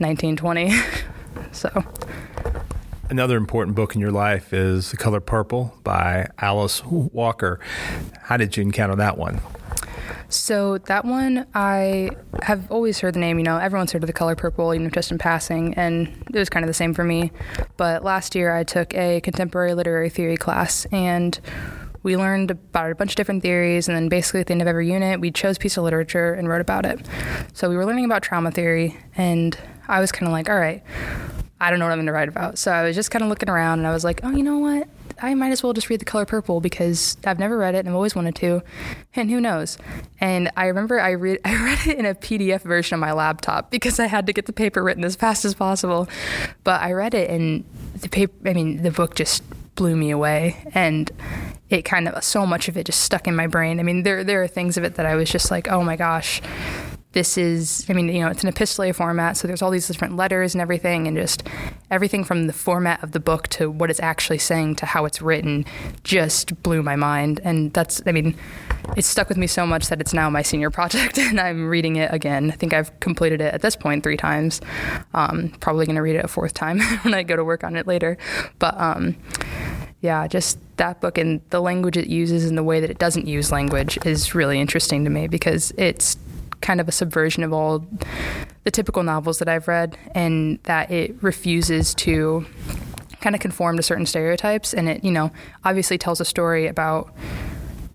19 0.00 0.36
20 0.36 0.74
so 1.52 1.70
Another 3.10 3.36
important 3.36 3.76
book 3.76 3.94
in 3.94 4.00
your 4.00 4.10
life 4.10 4.54
is 4.54 4.90
The 4.90 4.96
Color 4.96 5.20
Purple 5.20 5.78
by 5.84 6.26
Alice 6.38 6.82
Walker. 6.84 7.60
How 8.22 8.38
did 8.38 8.56
you 8.56 8.62
encounter 8.62 8.96
that 8.96 9.18
one? 9.18 9.40
So 10.34 10.78
that 10.78 11.04
one, 11.04 11.46
I 11.54 12.10
have 12.42 12.70
always 12.70 13.00
heard 13.00 13.14
the 13.14 13.20
name. 13.20 13.38
You 13.38 13.44
know, 13.44 13.56
everyone's 13.56 13.92
heard 13.92 14.02
of 14.02 14.08
the 14.08 14.12
color 14.12 14.34
purple, 14.34 14.74
even 14.74 14.90
just 14.90 15.10
in 15.10 15.18
passing, 15.18 15.74
and 15.74 16.08
it 16.32 16.38
was 16.38 16.50
kind 16.50 16.64
of 16.64 16.68
the 16.68 16.74
same 16.74 16.92
for 16.92 17.04
me. 17.04 17.30
But 17.76 18.04
last 18.04 18.34
year, 18.34 18.54
I 18.54 18.64
took 18.64 18.92
a 18.94 19.20
contemporary 19.20 19.74
literary 19.74 20.10
theory 20.10 20.36
class, 20.36 20.86
and 20.86 21.38
we 22.02 22.16
learned 22.16 22.50
about 22.50 22.90
a 22.90 22.94
bunch 22.94 23.12
of 23.12 23.16
different 23.16 23.42
theories, 23.42 23.88
and 23.88 23.96
then 23.96 24.08
basically 24.08 24.40
at 24.40 24.48
the 24.48 24.52
end 24.52 24.60
of 24.60 24.68
every 24.68 24.90
unit, 24.90 25.20
we 25.20 25.30
chose 25.30 25.56
a 25.56 25.60
piece 25.60 25.76
of 25.76 25.84
literature 25.84 26.34
and 26.34 26.48
wrote 26.48 26.60
about 26.60 26.84
it. 26.84 27.00
So 27.54 27.70
we 27.70 27.76
were 27.76 27.86
learning 27.86 28.04
about 28.04 28.22
trauma 28.22 28.50
theory, 28.50 28.96
and 29.16 29.56
I 29.88 30.00
was 30.00 30.12
kind 30.12 30.26
of 30.26 30.32
like, 30.32 30.50
all 30.50 30.58
right, 30.58 30.82
I 31.60 31.70
don't 31.70 31.78
know 31.78 31.86
what 31.86 31.92
I'm 31.92 31.98
going 31.98 32.06
to 32.06 32.12
write 32.12 32.28
about. 32.28 32.58
So 32.58 32.72
I 32.72 32.82
was 32.82 32.96
just 32.96 33.10
kind 33.10 33.22
of 33.22 33.30
looking 33.30 33.48
around, 33.48 33.78
and 33.78 33.86
I 33.86 33.92
was 33.92 34.04
like, 34.04 34.20
oh, 34.22 34.30
you 34.30 34.42
know 34.42 34.58
what? 34.58 34.88
I 35.20 35.34
might 35.34 35.52
as 35.52 35.62
well 35.62 35.72
just 35.72 35.88
read 35.88 36.00
The 36.00 36.04
Color 36.04 36.26
Purple 36.26 36.60
because 36.60 37.16
I've 37.24 37.38
never 37.38 37.56
read 37.56 37.74
it 37.74 37.78
and 37.80 37.88
I've 37.88 37.94
always 37.94 38.14
wanted 38.14 38.34
to, 38.36 38.62
and 39.14 39.30
who 39.30 39.40
knows? 39.40 39.78
And 40.20 40.50
I 40.56 40.66
remember 40.66 41.00
I 41.00 41.10
read 41.10 41.40
I 41.44 41.62
read 41.62 41.86
it 41.86 41.98
in 41.98 42.06
a 42.06 42.14
PDF 42.14 42.62
version 42.62 42.94
on 42.96 43.00
my 43.00 43.12
laptop 43.12 43.70
because 43.70 43.98
I 44.00 44.06
had 44.06 44.26
to 44.26 44.32
get 44.32 44.46
the 44.46 44.52
paper 44.52 44.82
written 44.82 45.04
as 45.04 45.16
fast 45.16 45.44
as 45.44 45.54
possible. 45.54 46.08
But 46.62 46.80
I 46.82 46.92
read 46.92 47.14
it 47.14 47.30
and 47.30 47.64
the 48.00 48.08
paper. 48.08 48.48
I 48.48 48.52
mean, 48.52 48.82
the 48.82 48.90
book 48.90 49.14
just 49.14 49.42
blew 49.74 49.96
me 49.96 50.10
away, 50.10 50.56
and 50.72 51.10
it 51.68 51.82
kind 51.82 52.08
of 52.08 52.22
so 52.22 52.46
much 52.46 52.68
of 52.68 52.76
it 52.76 52.86
just 52.86 53.00
stuck 53.00 53.26
in 53.26 53.34
my 53.34 53.46
brain. 53.46 53.80
I 53.80 53.82
mean, 53.82 54.02
there 54.02 54.24
there 54.24 54.42
are 54.42 54.48
things 54.48 54.76
of 54.76 54.84
it 54.84 54.96
that 54.96 55.06
I 55.06 55.14
was 55.14 55.30
just 55.30 55.50
like, 55.50 55.68
oh 55.68 55.82
my 55.82 55.96
gosh, 55.96 56.40
this 57.14 57.38
is, 57.38 57.86
I 57.88 57.92
mean, 57.92 58.08
you 58.08 58.20
know, 58.20 58.28
it's 58.28 58.42
an 58.42 58.48
epistolary 58.48 58.92
format, 58.92 59.36
so 59.36 59.46
there's 59.46 59.62
all 59.62 59.70
these 59.70 59.86
different 59.86 60.16
letters 60.16 60.54
and 60.54 60.60
everything, 60.60 61.06
and 61.06 61.16
just 61.16 61.44
everything 61.90 62.24
from 62.24 62.48
the 62.48 62.52
format 62.52 63.02
of 63.02 63.12
the 63.12 63.20
book 63.20 63.48
to 63.48 63.70
what 63.70 63.88
it's 63.88 64.00
actually 64.00 64.38
saying 64.38 64.74
to 64.76 64.86
how 64.86 65.04
it's 65.04 65.22
written 65.22 65.64
just 66.02 66.60
blew 66.62 66.82
my 66.82 66.96
mind. 66.96 67.40
And 67.44 67.72
that's, 67.72 68.02
I 68.04 68.12
mean, 68.12 68.36
it 68.96 69.04
stuck 69.04 69.28
with 69.28 69.38
me 69.38 69.46
so 69.46 69.64
much 69.64 69.88
that 69.88 70.00
it's 70.00 70.12
now 70.12 70.28
my 70.28 70.42
senior 70.42 70.70
project, 70.70 71.16
and 71.18 71.40
I'm 71.40 71.68
reading 71.68 71.96
it 71.96 72.12
again. 72.12 72.50
I 72.50 72.56
think 72.56 72.74
I've 72.74 72.98
completed 73.00 73.40
it 73.40 73.54
at 73.54 73.62
this 73.62 73.76
point 73.76 74.02
three 74.02 74.16
times. 74.16 74.60
Um, 75.14 75.50
probably 75.60 75.86
going 75.86 75.96
to 75.96 76.02
read 76.02 76.16
it 76.16 76.24
a 76.24 76.28
fourth 76.28 76.52
time 76.52 76.80
when 77.02 77.14
I 77.14 77.22
go 77.22 77.36
to 77.36 77.44
work 77.44 77.62
on 77.62 77.76
it 77.76 77.86
later. 77.86 78.18
But 78.58 78.78
um, 78.78 79.16
yeah, 80.00 80.26
just 80.26 80.58
that 80.76 81.00
book 81.00 81.16
and 81.16 81.40
the 81.50 81.60
language 81.60 81.96
it 81.96 82.08
uses 82.08 82.44
and 82.44 82.58
the 82.58 82.62
way 82.64 82.80
that 82.80 82.90
it 82.90 82.98
doesn't 82.98 83.26
use 83.28 83.52
language 83.52 83.98
is 84.04 84.34
really 84.34 84.60
interesting 84.60 85.04
to 85.04 85.10
me 85.10 85.28
because 85.28 85.72
it's 85.78 86.18
kind 86.64 86.80
of 86.80 86.88
a 86.88 86.92
subversion 86.92 87.44
of 87.44 87.52
all 87.52 87.86
the 88.64 88.70
typical 88.70 89.02
novels 89.02 89.38
that 89.38 89.48
I've 89.48 89.68
read, 89.68 89.98
and 90.14 90.58
that 90.62 90.90
it 90.90 91.22
refuses 91.22 91.94
to 91.96 92.46
kind 93.20 93.36
of 93.36 93.42
conform 93.42 93.76
to 93.76 93.82
certain 93.82 94.06
stereotypes. 94.06 94.72
And 94.72 94.88
it, 94.88 95.04
you 95.04 95.10
know, 95.10 95.30
obviously 95.62 95.98
tells 95.98 96.20
a 96.20 96.24
story 96.24 96.66
about, 96.66 97.14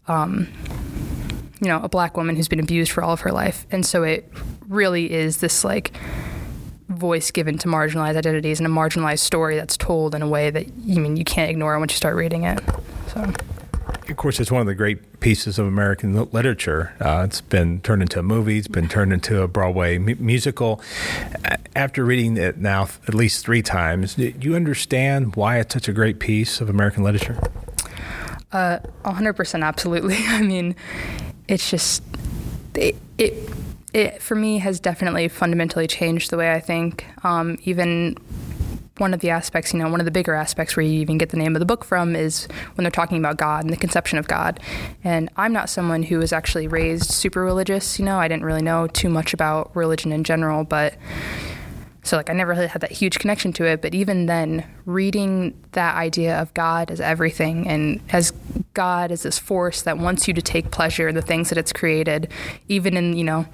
um, 0.08 0.48
you 1.60 1.68
know, 1.68 1.82
a 1.82 1.90
black 1.90 2.16
woman 2.16 2.36
who's 2.36 2.48
been 2.48 2.60
abused 2.60 2.92
for 2.92 3.04
all 3.04 3.12
of 3.12 3.22
her 3.22 3.32
life. 3.32 3.66
And 3.72 3.84
so 3.84 4.04
it 4.04 4.32
really 4.68 5.12
is 5.12 5.38
this 5.38 5.64
like 5.64 5.92
voice 6.90 7.32
given 7.32 7.58
to 7.58 7.68
marginalized 7.68 8.18
identities 8.18 8.60
and 8.60 8.68
a 8.68 8.70
marginalized 8.70 9.20
story 9.20 9.56
that's 9.56 9.78
told 9.78 10.14
in 10.14 10.22
a 10.22 10.28
way 10.28 10.52
that 10.52 10.72
you 10.78 11.02
mean 11.02 11.18
you 11.18 11.26
can't 11.26 11.50
ignore 11.50 11.78
once 11.80 11.92
you 11.92 11.98
start 11.98 12.16
reading 12.16 12.44
it. 12.44 12.60
So 13.08 13.34
of 14.10 14.18
course, 14.18 14.40
it's 14.40 14.52
one 14.52 14.62
of 14.62 14.68
the 14.68 14.76
great 14.76 15.20
pieces 15.20 15.60
of 15.60 15.68
American 15.68 16.14
literature. 16.32 16.94
Uh, 17.00 17.24
it's 17.26 17.42
been 17.42 17.82
turned 17.82 18.02
into 18.02 18.20
a 18.20 18.24
movie. 18.24 18.58
It's 18.58 18.68
been 18.68 18.88
turned 18.88 19.14
into 19.14 19.42
a 19.42 19.48
Broadway 19.48 19.98
mu- 19.98 20.16
musical. 20.20 20.82
After 21.76 22.04
reading 22.04 22.38
it 22.38 22.58
now 22.58 22.90
at 23.08 23.14
least 23.14 23.46
three 23.46 23.62
times, 23.62 24.16
do 24.16 24.34
you 24.40 24.56
understand 24.56 25.36
why 25.36 25.60
it's 25.60 25.74
such 25.74 25.88
a 25.88 25.94
great 25.94 26.20
piece 26.20 26.62
of 26.62 26.70
American 26.70 27.04
literature? 27.04 27.40
Uh, 28.52 28.80
100% 29.06 29.64
absolutely. 29.64 30.18
I 30.28 30.42
mean, 30.42 30.76
it's 31.48 31.70
just, 31.70 32.04
it, 32.76 32.96
it, 33.18 33.50
it, 33.94 34.22
for 34.22 34.36
me 34.36 34.58
has 34.60 34.80
definitely 34.80 35.28
fundamentally 35.28 35.88
changed 35.88 36.32
the 36.32 36.38
way 36.38 36.52
I 36.52 36.60
think. 36.60 37.06
Um, 37.24 37.58
even 37.64 38.18
one 39.00 39.14
of 39.14 39.20
the 39.20 39.30
aspects, 39.30 39.74
you 39.74 39.80
know, 39.80 39.90
one 39.90 40.02
of 40.02 40.06
the 40.06 40.12
bigger 40.12 40.34
aspects 40.34 40.76
where 40.76 40.86
you 40.86 41.00
even 41.00 41.18
get 41.18 41.30
the 41.30 41.38
name 41.38 41.56
of 41.56 41.60
the 41.60 41.66
book 41.66 41.84
from 41.84 42.16
is 42.16 42.48
when 42.76 42.84
they're 42.84 42.92
talking 42.92 43.18
about 43.18 43.38
God 43.38 43.64
and 43.64 43.74
the 43.74 43.78
conception 43.78 44.18
of 44.18 44.28
God. 44.28 44.60
And 45.04 45.30
I'm 45.38 45.54
not 45.54 45.70
someone 45.70 46.04
who 46.04 46.20
was 46.20 46.34
actually 46.34 46.68
raised 46.68 47.12
super 47.12 47.44
religious, 47.44 48.00
you 48.00 48.06
know, 48.06 48.20
I 48.20 48.28
didn't 48.28 48.46
really 48.46 48.62
know 48.62 48.88
too 48.88 49.10
much 49.10 49.34
about 49.34 49.76
religion 49.76 50.12
in 50.12 50.24
general, 50.24 50.64
but 50.64 50.96
so 52.04 52.18
like 52.18 52.30
I 52.30 52.34
never 52.34 52.54
really 52.54 52.68
had 52.68 52.82
that 52.82 52.92
huge 52.92 53.20
connection 53.20 53.54
to 53.54 53.66
it, 53.66 53.82
but 53.82 53.94
even 53.94 54.26
then 54.26 54.66
reading 54.86 55.60
that 55.74 55.96
idea 55.96 56.42
of 56.42 56.54
God 56.54 56.92
as 56.92 57.02
everything 57.02 57.68
and 57.68 58.02
as 58.10 58.32
God 58.74 59.12
as 59.12 59.24
this 59.24 59.38
force 59.38 59.82
that 59.84 59.98
wants 59.98 60.28
you 60.28 60.34
to 60.34 60.42
take 60.42 60.72
pleasure 60.72 61.08
in 61.08 61.16
the 61.16 61.22
things 61.22 61.50
that 61.50 61.58
it's 61.58 61.74
created, 61.74 62.32
even 62.68 62.96
in, 62.96 63.16
you 63.16 63.24
know, 63.24 63.46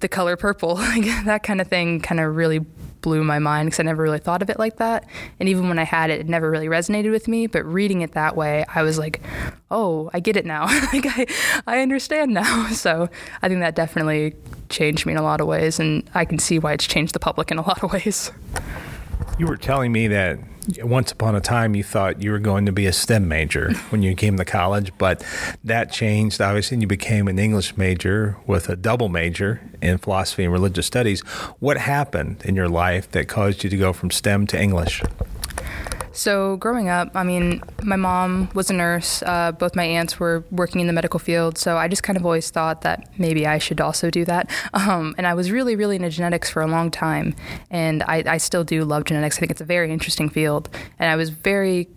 the 0.00 0.08
color 0.08 0.36
purple, 0.36 0.74
like 0.74 1.04
that 1.24 1.42
kind 1.42 1.60
of 1.60 1.68
thing 1.68 2.00
kind 2.00 2.20
of 2.20 2.36
really 2.36 2.60
blew 3.04 3.22
my 3.22 3.38
mind 3.38 3.66
because 3.66 3.80
I 3.80 3.82
never 3.82 4.02
really 4.02 4.18
thought 4.18 4.40
of 4.40 4.48
it 4.48 4.58
like 4.58 4.78
that. 4.78 5.06
And 5.38 5.46
even 5.46 5.68
when 5.68 5.78
I 5.78 5.84
had 5.84 6.08
it, 6.08 6.20
it 6.20 6.26
never 6.26 6.50
really 6.50 6.68
resonated 6.68 7.10
with 7.10 7.28
me. 7.28 7.46
But 7.46 7.66
reading 7.66 8.00
it 8.00 8.12
that 8.12 8.34
way, 8.34 8.64
I 8.74 8.82
was 8.82 8.98
like, 8.98 9.20
oh, 9.70 10.10
I 10.14 10.20
get 10.20 10.38
it 10.38 10.46
now. 10.46 10.64
like 10.92 11.04
I, 11.06 11.26
I 11.66 11.80
understand 11.80 12.32
now. 12.32 12.68
So 12.74 13.08
I 13.40 13.48
think 13.48 13.60
that 13.60 13.74
definitely 13.74 14.34
changed 14.68 15.06
me 15.06 15.12
in 15.12 15.18
a 15.18 15.22
lot 15.22 15.40
of 15.40 15.46
ways, 15.46 15.78
and 15.78 16.08
I 16.14 16.24
can 16.24 16.38
see 16.38 16.58
why 16.58 16.72
it's 16.72 16.86
changed 16.86 17.14
the 17.14 17.18
public 17.18 17.50
in 17.50 17.58
a 17.58 17.62
lot 17.62 17.82
of 17.82 17.92
ways. 17.92 18.30
You 19.38 19.46
were 19.46 19.56
telling 19.56 19.92
me 19.92 20.08
that 20.08 20.38
once 20.82 21.12
upon 21.12 21.34
a 21.34 21.40
time 21.40 21.74
you 21.74 21.82
thought 21.82 22.22
you 22.22 22.30
were 22.30 22.38
going 22.38 22.66
to 22.66 22.72
be 22.72 22.86
a 22.86 22.92
STEM 22.92 23.28
major 23.28 23.72
when 23.90 24.02
you 24.02 24.14
came 24.14 24.36
to 24.36 24.44
college, 24.44 24.92
but 24.98 25.24
that 25.62 25.92
changed 25.92 26.40
obviously, 26.40 26.76
and 26.76 26.82
you 26.82 26.88
became 26.88 27.28
an 27.28 27.38
English 27.38 27.76
major 27.76 28.36
with 28.46 28.68
a 28.68 28.76
double 28.76 29.08
major 29.08 29.60
in 29.82 29.98
philosophy 29.98 30.44
and 30.44 30.52
religious 30.52 30.86
studies. 30.86 31.20
What 31.60 31.76
happened 31.76 32.42
in 32.44 32.54
your 32.54 32.68
life 32.68 33.10
that 33.12 33.28
caused 33.28 33.64
you 33.64 33.70
to 33.70 33.76
go 33.76 33.92
from 33.92 34.10
STEM 34.10 34.46
to 34.48 34.60
English? 34.60 35.02
So, 36.16 36.56
growing 36.58 36.88
up, 36.88 37.10
I 37.16 37.24
mean, 37.24 37.60
my 37.82 37.96
mom 37.96 38.48
was 38.54 38.70
a 38.70 38.72
nurse. 38.72 39.20
Uh, 39.22 39.50
both 39.50 39.74
my 39.74 39.82
aunts 39.82 40.20
were 40.20 40.44
working 40.52 40.80
in 40.80 40.86
the 40.86 40.92
medical 40.92 41.18
field. 41.18 41.58
So, 41.58 41.76
I 41.76 41.88
just 41.88 42.04
kind 42.04 42.16
of 42.16 42.24
always 42.24 42.50
thought 42.50 42.82
that 42.82 43.10
maybe 43.18 43.48
I 43.48 43.58
should 43.58 43.80
also 43.80 44.10
do 44.10 44.24
that. 44.24 44.50
Um, 44.84 45.14
and 45.16 45.26
I 45.26 45.34
was 45.34 45.50
really, 45.50 45.76
really 45.76 45.96
into 45.96 46.10
genetics 46.10 46.50
for 46.50 46.60
a 46.60 46.66
long 46.66 46.90
time. 46.90 47.34
And 47.70 48.02
I, 48.02 48.22
I 48.26 48.36
still 48.36 48.64
do 48.64 48.84
love 48.84 49.04
genetics. 49.04 49.38
I 49.38 49.40
think 49.40 49.50
it's 49.50 49.60
a 49.60 49.64
very 49.64 49.90
interesting 49.90 50.28
field. 50.28 50.68
And 50.98 51.10
I 51.10 51.16
was 51.16 51.30
very 51.30 51.88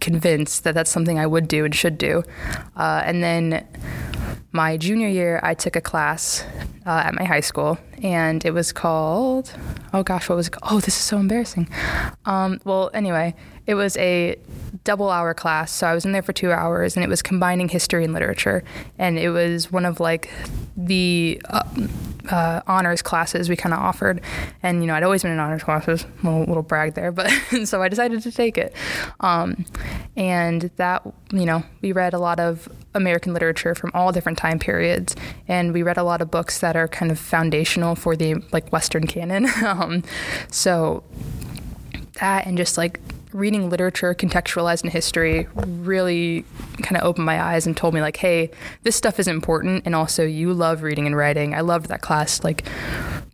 convinced 0.00 0.64
that 0.64 0.74
that's 0.74 0.90
something 0.90 1.18
I 1.18 1.26
would 1.26 1.48
do 1.48 1.64
and 1.64 1.74
should 1.74 1.98
do. 1.98 2.22
Uh, 2.76 3.02
and 3.04 3.22
then 3.22 3.66
my 4.56 4.76
junior 4.78 5.08
year, 5.08 5.38
I 5.42 5.54
took 5.54 5.76
a 5.76 5.80
class 5.80 6.44
uh, 6.86 7.02
at 7.04 7.14
my 7.14 7.24
high 7.24 7.40
school, 7.40 7.78
and 8.02 8.44
it 8.44 8.52
was 8.52 8.72
called, 8.72 9.52
oh 9.92 10.02
gosh, 10.02 10.28
what 10.28 10.36
was 10.36 10.48
it 10.48 10.50
called? 10.50 10.72
Oh, 10.72 10.80
this 10.80 10.96
is 10.96 11.04
so 11.04 11.18
embarrassing. 11.18 11.68
Um, 12.24 12.60
well, 12.64 12.90
anyway, 12.94 13.34
it 13.66 13.74
was 13.74 13.96
a 13.98 14.36
double 14.84 15.10
hour 15.10 15.34
class. 15.34 15.72
So 15.72 15.86
I 15.86 15.94
was 15.94 16.04
in 16.04 16.12
there 16.12 16.22
for 16.22 16.32
two 16.32 16.52
hours 16.52 16.96
and 16.96 17.04
it 17.04 17.08
was 17.08 17.20
combining 17.20 17.68
history 17.68 18.04
and 18.04 18.12
literature. 18.12 18.62
And 18.98 19.18
it 19.18 19.30
was 19.30 19.70
one 19.70 19.84
of 19.84 20.00
like 20.00 20.30
the 20.76 21.40
uh, 21.50 21.62
uh, 22.30 22.60
honors 22.66 23.02
classes 23.02 23.48
we 23.48 23.56
kind 23.56 23.74
of 23.74 23.80
offered. 23.80 24.20
And, 24.62 24.80
you 24.80 24.86
know, 24.86 24.94
I'd 24.94 25.02
always 25.02 25.22
been 25.22 25.32
in 25.32 25.40
honors 25.40 25.64
classes, 25.64 26.06
little, 26.22 26.44
little 26.44 26.62
brag 26.62 26.94
there, 26.94 27.12
but 27.12 27.28
so 27.64 27.82
I 27.82 27.88
decided 27.88 28.22
to 28.22 28.32
take 28.32 28.56
it. 28.56 28.74
Um, 29.20 29.64
and 30.16 30.70
that, 30.76 31.02
you 31.30 31.44
know, 31.44 31.62
we 31.82 31.92
read 31.92 32.14
a 32.14 32.18
lot 32.18 32.40
of 32.40 32.68
American 32.94 33.32
literature 33.32 33.74
from 33.74 33.90
all 33.94 34.12
different 34.12 34.38
time 34.38 34.58
periods. 34.58 35.14
And 35.46 35.72
we 35.72 35.82
read 35.82 35.98
a 35.98 36.02
lot 36.02 36.22
of 36.22 36.30
books 36.30 36.60
that 36.60 36.74
are 36.76 36.88
kind 36.88 37.12
of 37.12 37.18
foundational 37.18 37.94
for 37.94 38.16
the 38.16 38.42
like 38.52 38.72
Western 38.72 39.06
canon. 39.06 39.46
um, 39.64 40.02
so 40.50 41.04
that 42.14 42.46
and 42.46 42.56
just 42.56 42.78
like 42.78 43.00
reading 43.36 43.68
literature 43.68 44.14
contextualized 44.14 44.82
in 44.82 44.90
history 44.90 45.46
really 45.54 46.44
kind 46.82 46.96
of 46.96 47.02
opened 47.02 47.26
my 47.26 47.42
eyes 47.42 47.66
and 47.66 47.76
told 47.76 47.92
me 47.92 48.00
like 48.00 48.16
hey 48.16 48.50
this 48.82 48.96
stuff 48.96 49.20
is 49.20 49.28
important 49.28 49.84
and 49.84 49.94
also 49.94 50.24
you 50.24 50.52
love 50.52 50.82
reading 50.82 51.06
and 51.06 51.16
writing. 51.16 51.54
I 51.54 51.60
loved 51.60 51.88
that 51.88 52.00
class 52.00 52.42
like 52.42 52.66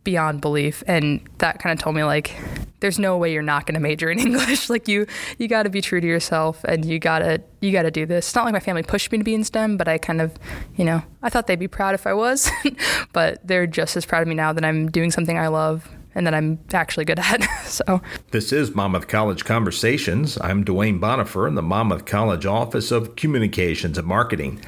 beyond 0.05 0.41
belief. 0.41 0.83
And 0.87 1.21
that 1.39 1.61
kind 1.61 1.73
of 1.73 1.83
told 1.83 1.95
me 1.95 2.05
like 2.05 2.37
there's 2.81 2.99
no 2.99 3.17
way 3.17 3.33
you're 3.33 3.43
not 3.43 3.67
going 3.67 3.75
to 3.75 3.81
major 3.81 4.11
in 4.11 4.19
english. 4.27 4.69
Like 4.69 4.89
you 4.89 5.07
you 5.39 5.49
got 5.49 5.63
to 5.65 5.71
be 5.71 5.81
true 5.81 6.01
to 6.01 6.07
yourself 6.07 6.65
and 6.65 6.85
you 6.85 6.99
got 6.99 7.21
to 7.21 7.41
you 7.61 7.71
got 7.71 7.83
to 7.83 7.91
do 7.91 8.07
this. 8.07 8.27
It's 8.27 8.35
not 8.35 8.45
like 8.45 8.53
my 8.53 8.61
family 8.61 8.83
pushed 8.83 9.13
me 9.13 9.19
to 9.19 9.25
be 9.25 9.35
in 9.35 9.45
stem 9.45 9.77
but 9.77 9.89
i 9.89 9.99
kind 9.99 10.21
of 10.21 10.35
you 10.77 10.85
know 10.85 11.03
i 11.23 11.29
thought 11.29 11.47
they'd 11.47 11.59
be 11.59 11.69
proud 11.69 11.95
if 11.95 12.07
i 12.07 12.13
was 12.13 12.51
but 13.13 13.47
they're 13.47 13.67
just 13.67 13.97
as 13.97 14.05
proud 14.05 14.23
of 14.23 14.29
me 14.29 14.35
now 14.35 14.53
that 14.53 14.65
i'm 14.65 14.91
doing 14.91 15.11
something 15.11 15.39
i 15.39 15.49
love 15.49 15.89
and 16.15 16.27
that 16.27 16.35
I'm 16.35 16.59
actually 16.73 17.05
good 17.05 17.19
at. 17.19 17.43
so, 17.65 18.03
this 18.31 18.53
is 18.53 18.75
Monmouth 18.75 19.09
College 19.09 19.45
Conversations. 19.45 20.39
I'm 20.41 20.65
Dwayne 20.65 21.01
Bonifer 21.01 21.49
in 21.49 21.55
the 21.55 21.63
Monmouth 21.63 22.05
College 22.05 22.47
Office 22.47 22.91
of 22.91 23.17
Communications 23.17 23.99
and 23.99 24.07
Marketing. 24.07 24.61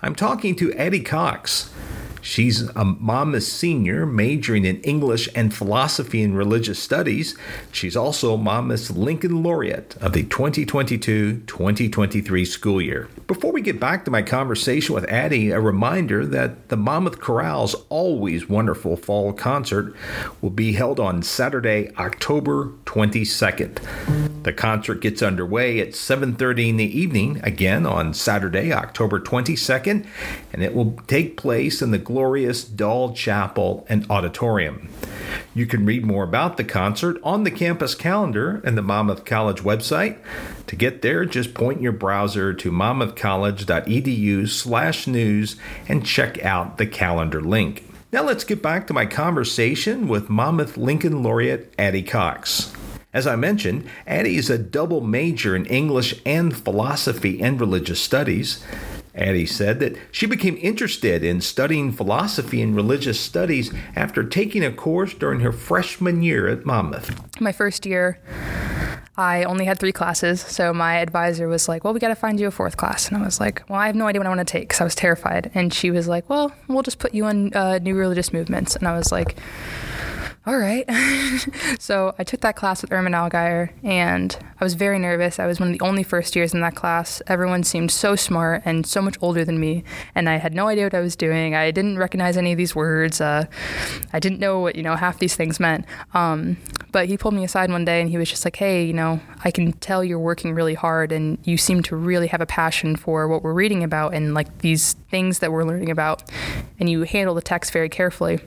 I'm 0.00 0.14
talking 0.14 0.56
to 0.56 0.72
Addie 0.74 1.02
Cox. 1.02 1.72
She's 2.22 2.62
a 2.70 2.84
Monmouth 2.84 3.44
senior 3.44 4.06
majoring 4.06 4.64
in 4.64 4.80
English 4.82 5.28
and 5.34 5.52
philosophy 5.54 6.22
and 6.22 6.36
religious 6.36 6.78
studies. 6.78 7.36
She's 7.72 7.96
also 7.96 8.36
Monmouth's 8.36 8.90
Lincoln 8.90 9.42
Laureate 9.42 9.96
of 9.96 10.12
the 10.12 10.24
2022 10.24 11.40
2023 11.46 12.44
school 12.44 12.80
year. 12.80 13.08
Before 13.26 13.52
we 13.52 13.62
get 13.62 13.80
back 13.80 14.04
to 14.04 14.10
my 14.10 14.22
conversation 14.22 14.94
with 14.94 15.10
Addie, 15.10 15.50
a 15.50 15.60
reminder 15.60 16.26
that 16.26 16.68
the 16.68 16.76
Monmouth 16.76 17.20
Chorale's 17.20 17.74
always 17.88 18.48
wonderful 18.48 18.96
fall 18.96 19.32
concert 19.32 19.94
will 20.40 20.50
be 20.50 20.72
held 20.72 21.00
on 21.00 21.22
Saturday, 21.22 21.90
October 21.96 22.72
22nd. 22.84 24.29
The 24.42 24.52
concert 24.54 25.02
gets 25.02 25.22
underway 25.22 25.80
at 25.80 25.94
7:30 25.94 26.70
in 26.70 26.78
the 26.78 26.98
evening 26.98 27.40
again 27.42 27.84
on 27.84 28.14
Saturday, 28.14 28.72
October 28.72 29.20
22nd, 29.20 30.06
and 30.52 30.62
it 30.62 30.74
will 30.74 30.98
take 31.06 31.36
place 31.36 31.82
in 31.82 31.90
the 31.90 31.98
glorious 31.98 32.64
Dahl 32.64 33.12
Chapel 33.12 33.84
and 33.88 34.06
Auditorium. 34.08 34.88
You 35.54 35.66
can 35.66 35.84
read 35.84 36.06
more 36.06 36.24
about 36.24 36.56
the 36.56 36.64
concert 36.64 37.18
on 37.22 37.44
the 37.44 37.50
campus 37.50 37.94
calendar 37.94 38.62
and 38.64 38.78
the 38.78 38.82
Monmouth 38.82 39.26
College 39.26 39.62
website. 39.62 40.16
To 40.68 40.76
get 40.76 41.02
there, 41.02 41.26
just 41.26 41.52
point 41.52 41.82
your 41.82 41.92
browser 41.92 42.54
to 42.54 42.72
monmouthcollege.edu/news 42.72 45.56
and 45.88 46.06
check 46.06 46.42
out 46.44 46.78
the 46.78 46.86
calendar 46.86 47.42
link. 47.42 47.84
Now 48.12 48.24
let's 48.24 48.44
get 48.44 48.62
back 48.62 48.86
to 48.86 48.94
my 48.94 49.06
conversation 49.06 50.08
with 50.08 50.30
Monmouth 50.30 50.76
Lincoln 50.76 51.22
Laureate 51.22 51.72
Addie 51.78 52.02
Cox. 52.02 52.72
As 53.12 53.26
I 53.26 53.34
mentioned, 53.34 53.88
Addie 54.06 54.36
is 54.36 54.50
a 54.50 54.58
double 54.58 55.00
major 55.00 55.56
in 55.56 55.66
English 55.66 56.14
and 56.24 56.56
philosophy 56.56 57.42
and 57.42 57.60
religious 57.60 58.00
studies. 58.00 58.64
Addie 59.16 59.46
said 59.46 59.80
that 59.80 59.96
she 60.12 60.26
became 60.26 60.56
interested 60.62 61.24
in 61.24 61.40
studying 61.40 61.90
philosophy 61.90 62.62
and 62.62 62.76
religious 62.76 63.18
studies 63.18 63.72
after 63.96 64.22
taking 64.22 64.64
a 64.64 64.70
course 64.70 65.12
during 65.12 65.40
her 65.40 65.50
freshman 65.50 66.22
year 66.22 66.46
at 66.46 66.64
Monmouth. 66.64 67.40
My 67.40 67.50
first 67.50 67.84
year, 67.84 68.20
I 69.16 69.42
only 69.42 69.64
had 69.64 69.80
three 69.80 69.90
classes, 69.90 70.40
so 70.40 70.72
my 70.72 70.98
advisor 70.98 71.48
was 71.48 71.68
like, 71.68 71.82
"Well, 71.82 71.92
we 71.92 71.98
got 71.98 72.08
to 72.08 72.14
find 72.14 72.38
you 72.38 72.46
a 72.46 72.52
fourth 72.52 72.76
class," 72.76 73.08
and 73.08 73.16
I 73.16 73.24
was 73.24 73.40
like, 73.40 73.68
"Well, 73.68 73.80
I 73.80 73.86
have 73.86 73.96
no 73.96 74.06
idea 74.06 74.20
what 74.20 74.26
I 74.26 74.30
want 74.30 74.46
to 74.46 74.50
take," 74.50 74.68
because 74.68 74.80
I 74.80 74.84
was 74.84 74.94
terrified. 74.94 75.50
And 75.52 75.74
she 75.74 75.90
was 75.90 76.06
like, 76.06 76.30
"Well, 76.30 76.52
we'll 76.68 76.84
just 76.84 77.00
put 77.00 77.12
you 77.12 77.24
on 77.24 77.52
uh, 77.54 77.78
new 77.78 77.96
religious 77.96 78.32
movements," 78.32 78.76
and 78.76 78.86
I 78.86 78.96
was 78.96 79.10
like 79.10 79.36
all 80.46 80.56
right. 80.56 80.88
so 81.78 82.14
I 82.18 82.24
took 82.24 82.40
that 82.40 82.56
class 82.56 82.80
with 82.80 82.90
Erman 82.92 83.12
Allgaier, 83.12 83.72
and 83.84 84.34
I 84.58 84.64
was 84.64 84.72
very 84.72 84.98
nervous. 84.98 85.38
I 85.38 85.46
was 85.46 85.60
one 85.60 85.70
of 85.70 85.78
the 85.78 85.84
only 85.84 86.02
first 86.02 86.34
years 86.34 86.54
in 86.54 86.60
that 86.60 86.74
class. 86.74 87.20
Everyone 87.26 87.62
seemed 87.62 87.90
so 87.90 88.16
smart 88.16 88.62
and 88.64 88.86
so 88.86 89.02
much 89.02 89.18
older 89.20 89.44
than 89.44 89.60
me, 89.60 89.84
and 90.14 90.30
I 90.30 90.36
had 90.36 90.54
no 90.54 90.68
idea 90.68 90.84
what 90.84 90.94
I 90.94 91.00
was 91.00 91.14
doing. 91.14 91.54
I 91.54 91.70
didn't 91.70 91.98
recognize 91.98 92.38
any 92.38 92.52
of 92.52 92.56
these 92.58 92.74
words. 92.74 93.20
Uh, 93.20 93.44
I 94.14 94.18
didn't 94.18 94.40
know 94.40 94.60
what 94.60 94.76
you 94.76 94.82
know 94.82 94.96
half 94.96 95.18
these 95.18 95.36
things 95.36 95.60
meant. 95.60 95.84
Um, 96.14 96.56
but 96.90 97.06
he 97.06 97.18
pulled 97.18 97.34
me 97.34 97.44
aside 97.44 97.70
one 97.70 97.84
day, 97.84 98.00
and 98.00 98.08
he 98.08 98.16
was 98.16 98.30
just 98.30 98.42
like, 98.42 98.56
"Hey, 98.56 98.82
you 98.82 98.94
know, 98.94 99.20
I 99.44 99.50
can 99.50 99.72
tell 99.72 100.02
you're 100.02 100.18
working 100.18 100.54
really 100.54 100.74
hard, 100.74 101.12
and 101.12 101.36
you 101.44 101.58
seem 101.58 101.82
to 101.82 101.96
really 101.96 102.28
have 102.28 102.40
a 102.40 102.46
passion 102.46 102.96
for 102.96 103.28
what 103.28 103.42
we're 103.42 103.52
reading 103.52 103.84
about 103.84 104.14
and 104.14 104.32
like 104.32 104.60
these 104.60 104.94
things 105.10 105.40
that 105.40 105.52
we're 105.52 105.64
learning 105.64 105.90
about, 105.90 106.22
and 106.78 106.88
you 106.88 107.02
handle 107.02 107.34
the 107.34 107.42
text 107.42 107.74
very 107.74 107.90
carefully." 107.90 108.40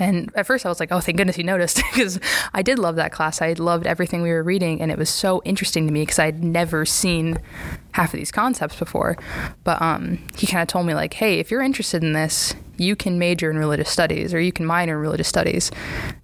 And 0.00 0.32
at 0.34 0.46
first 0.46 0.66
I 0.66 0.68
was 0.68 0.80
like, 0.80 0.90
oh, 0.90 0.98
thank 0.98 1.18
goodness 1.18 1.38
you 1.38 1.44
noticed 1.44 1.76
because 1.92 2.18
I 2.52 2.62
did 2.62 2.78
love 2.78 2.96
that 2.96 3.12
class. 3.12 3.40
I 3.40 3.52
loved 3.52 3.86
everything 3.86 4.22
we 4.22 4.30
were 4.30 4.42
reading 4.42 4.80
and 4.80 4.90
it 4.90 4.98
was 4.98 5.10
so 5.10 5.42
interesting 5.44 5.86
to 5.86 5.92
me 5.92 6.02
because 6.02 6.18
I'd 6.18 6.42
never 6.42 6.84
seen 6.84 7.38
half 7.92 8.14
of 8.14 8.18
these 8.18 8.32
concepts 8.32 8.76
before. 8.76 9.16
But 9.62 9.80
um, 9.82 10.26
he 10.36 10.46
kind 10.46 10.62
of 10.62 10.68
told 10.68 10.86
me, 10.86 10.94
like, 10.94 11.14
hey, 11.14 11.38
if 11.38 11.50
you're 11.50 11.62
interested 11.62 12.02
in 12.02 12.12
this, 12.12 12.54
you 12.76 12.96
can 12.96 13.18
major 13.18 13.50
in 13.50 13.58
religious 13.58 13.90
studies 13.90 14.32
or 14.32 14.40
you 14.40 14.52
can 14.52 14.64
minor 14.64 14.94
in 14.94 15.00
religious 15.00 15.28
studies. 15.28 15.70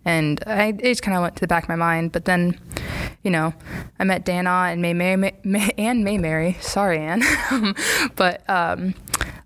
And 0.05 0.43
I, 0.47 0.69
it 0.69 0.83
just 0.83 1.03
kind 1.03 1.17
of 1.17 1.23
went 1.23 1.37
to 1.37 1.41
the 1.41 1.47
back 1.47 1.65
of 1.65 1.69
my 1.69 1.77
mind. 1.77 2.13
But 2.13 2.25
then, 2.25 2.59
you 3.23 3.31
know, 3.31 3.53
I 3.99 4.05
met 4.05 4.25
Dana 4.25 4.69
and 4.71 4.81
May, 4.81 4.95
May, 4.95 5.17
May, 5.17 5.35
May 5.45 5.71
and 5.77 6.03
May 6.03 6.17
Mary. 6.17 6.57
Sorry, 6.61 6.99
Anne. 6.99 7.23
but 8.17 8.49
um, 8.49 8.95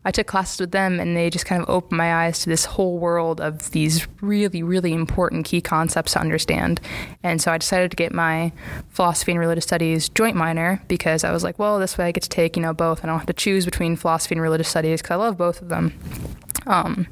I 0.05 0.11
took 0.11 0.27
classes 0.27 0.61
with 0.61 0.71
them 0.71 0.99
and 0.99 1.15
they 1.17 1.29
just 1.29 1.45
kind 1.45 1.63
of 1.63 1.69
opened 1.69 1.99
my 1.99 2.25
eyes 2.25 2.39
to 2.41 2.49
this 2.49 2.65
whole 2.65 2.99
world 2.99 3.41
of 3.41 3.71
these 3.73 4.09
really, 4.23 4.63
really 4.63 4.95
important 4.95 5.45
key 5.45 5.61
concepts 5.61 6.13
to 6.13 6.21
understand. 6.21 6.81
And 7.23 7.41
so 7.41 7.53
I 7.53 7.59
decided 7.59 7.91
to 7.91 7.97
get 7.97 8.13
my 8.13 8.53
philosophy 8.89 9.33
and 9.33 9.41
religious 9.41 9.65
studies 9.65 10.09
joint 10.09 10.37
minor 10.37 10.83
because 10.89 11.23
I 11.23 11.33
was 11.33 11.45
like, 11.45 11.59
well, 11.59 11.79
this 11.79 11.99
way 11.99 12.07
I 12.07 12.13
get 12.13 12.23
to 12.23 12.31
take, 12.31 12.57
you 12.57 12.63
know, 12.63 12.73
both. 12.73 13.05
I 13.05 13.09
don't 13.09 13.19
have 13.19 13.27
to 13.27 13.33
choose 13.35 13.67
between 13.67 13.97
philosophy 13.97 14.35
and 14.35 14.43
religious 14.43 14.69
studies 14.69 15.03
because 15.03 15.15
I 15.15 15.17
love 15.17 15.37
both 15.37 15.61
of 15.61 15.69
them. 15.69 15.93
Um, 16.67 17.07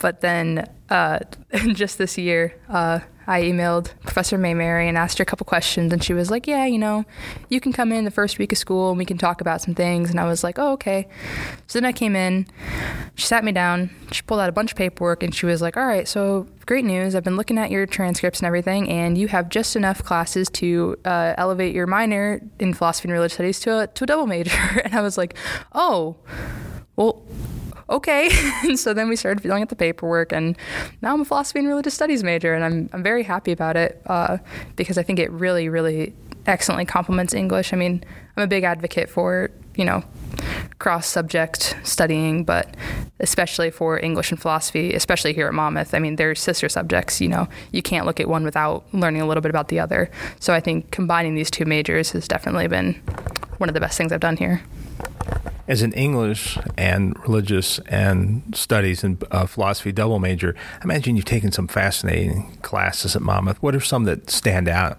but 0.00 0.20
then 0.20 0.68
uh, 0.90 1.20
just 1.72 1.98
this 1.98 2.18
year, 2.18 2.60
uh, 2.68 3.00
I 3.26 3.42
emailed 3.42 3.92
Professor 4.00 4.36
Maymary 4.36 4.88
and 4.88 4.98
asked 4.98 5.18
her 5.18 5.22
a 5.22 5.24
couple 5.24 5.44
questions, 5.44 5.92
and 5.92 6.02
she 6.02 6.12
was 6.12 6.32
like, 6.32 6.48
"Yeah, 6.48 6.66
you 6.66 6.78
know, 6.78 7.04
you 7.48 7.60
can 7.60 7.72
come 7.72 7.92
in 7.92 8.04
the 8.04 8.10
first 8.10 8.38
week 8.38 8.50
of 8.50 8.58
school 8.58 8.88
and 8.88 8.98
we 8.98 9.04
can 9.04 9.18
talk 9.18 9.40
about 9.40 9.60
some 9.60 9.72
things." 9.72 10.10
And 10.10 10.18
I 10.18 10.24
was 10.24 10.42
like, 10.42 10.58
"Oh, 10.58 10.72
okay." 10.72 11.06
So 11.68 11.78
then 11.78 11.86
I 11.86 11.92
came 11.92 12.16
in. 12.16 12.48
She 13.14 13.26
sat 13.26 13.44
me 13.44 13.52
down. 13.52 13.90
She 14.10 14.22
pulled 14.22 14.40
out 14.40 14.48
a 14.48 14.52
bunch 14.52 14.72
of 14.72 14.76
paperwork, 14.76 15.22
and 15.22 15.32
she 15.32 15.46
was 15.46 15.62
like, 15.62 15.76
"All 15.76 15.86
right, 15.86 16.08
so 16.08 16.48
great 16.66 16.84
news. 16.84 17.14
I've 17.14 17.22
been 17.22 17.36
looking 17.36 17.56
at 17.56 17.70
your 17.70 17.86
transcripts 17.86 18.40
and 18.40 18.48
everything, 18.48 18.88
and 18.88 19.16
you 19.16 19.28
have 19.28 19.48
just 19.48 19.76
enough 19.76 20.02
classes 20.02 20.48
to 20.54 20.96
uh, 21.04 21.34
elevate 21.38 21.72
your 21.72 21.86
minor 21.86 22.40
in 22.58 22.74
philosophy 22.74 23.06
and 23.06 23.12
religious 23.12 23.34
studies 23.34 23.60
to 23.60 23.80
a 23.80 23.86
to 23.86 24.04
a 24.04 24.06
double 24.08 24.26
major." 24.26 24.58
and 24.84 24.92
I 24.94 25.02
was 25.02 25.16
like, 25.16 25.36
"Oh." 25.72 26.16
Well, 26.96 27.22
okay. 27.90 28.30
and 28.62 28.78
so 28.78 28.94
then 28.94 29.08
we 29.08 29.16
started 29.16 29.42
filling 29.42 29.62
out 29.62 29.68
the 29.68 29.76
paperwork, 29.76 30.32
and 30.32 30.56
now 31.02 31.14
I'm 31.14 31.20
a 31.20 31.24
philosophy 31.24 31.58
and 31.58 31.68
religious 31.68 31.94
studies 31.94 32.22
major, 32.22 32.54
and 32.54 32.64
I'm 32.64 32.90
I'm 32.92 33.02
very 33.02 33.22
happy 33.22 33.52
about 33.52 33.76
it 33.76 34.00
uh, 34.06 34.38
because 34.76 34.98
I 34.98 35.02
think 35.02 35.18
it 35.18 35.30
really, 35.30 35.68
really 35.68 36.14
excellently 36.46 36.84
complements 36.84 37.34
English. 37.34 37.72
I 37.72 37.76
mean, 37.76 38.04
I'm 38.36 38.42
a 38.42 38.46
big 38.46 38.64
advocate 38.64 39.10
for 39.10 39.50
you 39.74 39.84
know 39.84 40.02
cross 40.78 41.06
subject 41.06 41.76
studying, 41.82 42.44
but 42.44 42.74
especially 43.18 43.70
for 43.70 43.98
English 44.00 44.30
and 44.30 44.40
philosophy, 44.40 44.94
especially 44.94 45.32
here 45.32 45.46
at 45.46 45.54
Monmouth. 45.54 45.92
I 45.94 45.98
mean, 45.98 46.16
they're 46.16 46.34
sister 46.34 46.68
subjects. 46.68 47.20
You 47.20 47.28
know, 47.28 47.48
you 47.72 47.82
can't 47.82 48.06
look 48.06 48.20
at 48.20 48.28
one 48.28 48.44
without 48.44 48.84
learning 48.94 49.20
a 49.20 49.26
little 49.26 49.42
bit 49.42 49.50
about 49.50 49.68
the 49.68 49.80
other. 49.80 50.10
So 50.38 50.54
I 50.54 50.60
think 50.60 50.90
combining 50.90 51.34
these 51.34 51.50
two 51.50 51.64
majors 51.64 52.12
has 52.12 52.26
definitely 52.26 52.68
been 52.68 52.94
one 53.58 53.68
of 53.68 53.74
the 53.74 53.80
best 53.80 53.98
things 53.98 54.12
I've 54.12 54.20
done 54.20 54.38
here 54.38 54.62
as 55.70 55.82
an 55.82 55.92
English 55.92 56.58
and 56.76 57.16
religious 57.20 57.78
and 57.86 58.42
studies 58.52 59.04
and 59.04 59.22
uh, 59.30 59.46
philosophy 59.46 59.92
double 59.92 60.18
major, 60.18 60.56
I 60.80 60.84
imagine 60.84 61.14
you've 61.14 61.24
taken 61.24 61.52
some 61.52 61.68
fascinating 61.68 62.58
classes 62.60 63.14
at 63.14 63.22
Monmouth. 63.22 63.62
What 63.62 63.76
are 63.76 63.80
some 63.80 64.02
that 64.04 64.30
stand 64.30 64.68
out? 64.68 64.98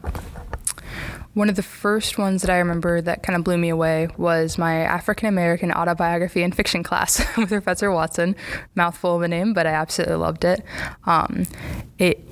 One 1.33 1.49
of 1.49 1.57
the 1.57 1.63
first 1.63 2.17
ones 2.17 2.41
that 2.41 2.49
I 2.49 2.57
remember 2.57 3.01
that 3.01 3.21
kind 3.21 3.35
of 3.35 3.43
blew 3.43 3.57
me 3.57 3.67
away 3.67 4.07
was 4.17 4.57
my 4.57 4.75
African 4.79 5.27
American 5.27 5.73
autobiography 5.73 6.41
and 6.41 6.55
fiction 6.55 6.83
class 6.83 7.21
with 7.37 7.49
Professor 7.49 7.91
Watson. 7.91 8.33
Mouthful 8.73 9.17
of 9.17 9.23
a 9.23 9.27
name, 9.27 9.53
but 9.53 9.67
I 9.67 9.71
absolutely 9.71 10.15
loved 10.15 10.45
it. 10.45 10.63
Um, 11.05 11.47
it 11.99 12.25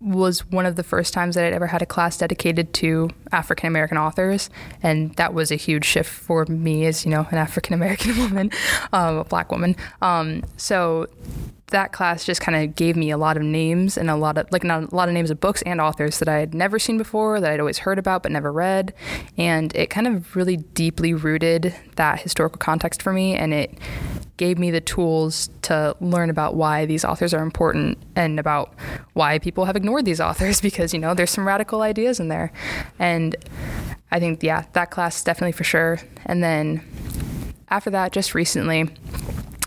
was 0.00 0.46
one 0.46 0.66
of 0.66 0.76
the 0.76 0.82
first 0.82 1.12
times 1.12 1.34
that 1.34 1.44
I'd 1.44 1.52
ever 1.52 1.66
had 1.66 1.82
a 1.82 1.86
class 1.86 2.18
dedicated 2.18 2.72
to 2.74 3.10
African 3.32 3.66
American 3.68 3.98
authors, 3.98 4.50
and 4.82 5.14
that 5.16 5.34
was 5.34 5.50
a 5.50 5.56
huge 5.56 5.84
shift 5.84 6.10
for 6.10 6.44
me 6.46 6.86
as 6.86 7.04
you 7.04 7.10
know 7.10 7.26
an 7.30 7.38
African 7.38 7.74
American 7.74 8.16
woman, 8.18 8.50
um, 8.92 9.18
a 9.18 9.24
black 9.24 9.50
woman. 9.50 9.76
Um, 10.02 10.42
so 10.56 11.08
that 11.68 11.92
class 11.92 12.24
just 12.24 12.40
kind 12.40 12.62
of 12.62 12.76
gave 12.76 12.96
me 12.96 13.10
a 13.10 13.16
lot 13.16 13.36
of 13.36 13.42
names 13.42 13.98
and 13.98 14.08
a 14.08 14.16
lot 14.16 14.38
of 14.38 14.46
like 14.52 14.62
not 14.62 14.92
a 14.92 14.94
lot 14.94 15.08
of 15.08 15.14
names 15.14 15.30
of 15.30 15.40
books 15.40 15.62
and 15.62 15.80
authors 15.80 16.20
that 16.20 16.28
I 16.28 16.38
had 16.38 16.54
never 16.54 16.78
seen 16.78 16.96
before 16.96 17.40
that 17.40 17.50
I'd 17.50 17.60
always 17.60 17.78
heard 17.78 17.98
about 17.98 18.22
but 18.22 18.30
never 18.30 18.52
read. 18.52 18.94
And 19.36 19.74
it 19.74 19.90
kind 19.90 20.06
of 20.06 20.36
really 20.36 20.56
deeply 20.56 21.12
rooted 21.12 21.74
that 21.96 22.20
historical 22.20 22.58
context 22.58 23.02
for 23.02 23.12
me. 23.12 23.34
And 23.34 23.52
it 23.52 23.78
gave 24.36 24.58
me 24.58 24.70
the 24.70 24.80
tools 24.80 25.48
to 25.62 25.96
learn 26.00 26.30
about 26.30 26.54
why 26.54 26.86
these 26.86 27.04
authors 27.04 27.32
are 27.32 27.42
important 27.42 27.98
and 28.14 28.38
about 28.38 28.74
why 29.14 29.38
people 29.38 29.64
have 29.64 29.76
ignored 29.76 30.04
these 30.04 30.20
authors 30.20 30.60
because 30.68 30.92
you 30.92 30.98
know 30.98 31.14
there's 31.14 31.30
some 31.30 31.46
radical 31.46 31.82
ideas 31.82 32.20
in 32.20 32.28
there. 32.28 32.52
And 32.98 33.36
I 34.10 34.20
think 34.20 34.42
yeah 34.42 34.64
that 34.72 34.90
class 34.90 35.22
definitely 35.22 35.52
for 35.52 35.64
sure. 35.64 35.98
And 36.24 36.42
then 36.42 36.82
after 37.68 37.90
that 37.90 38.12
just 38.12 38.34
recently 38.34 38.88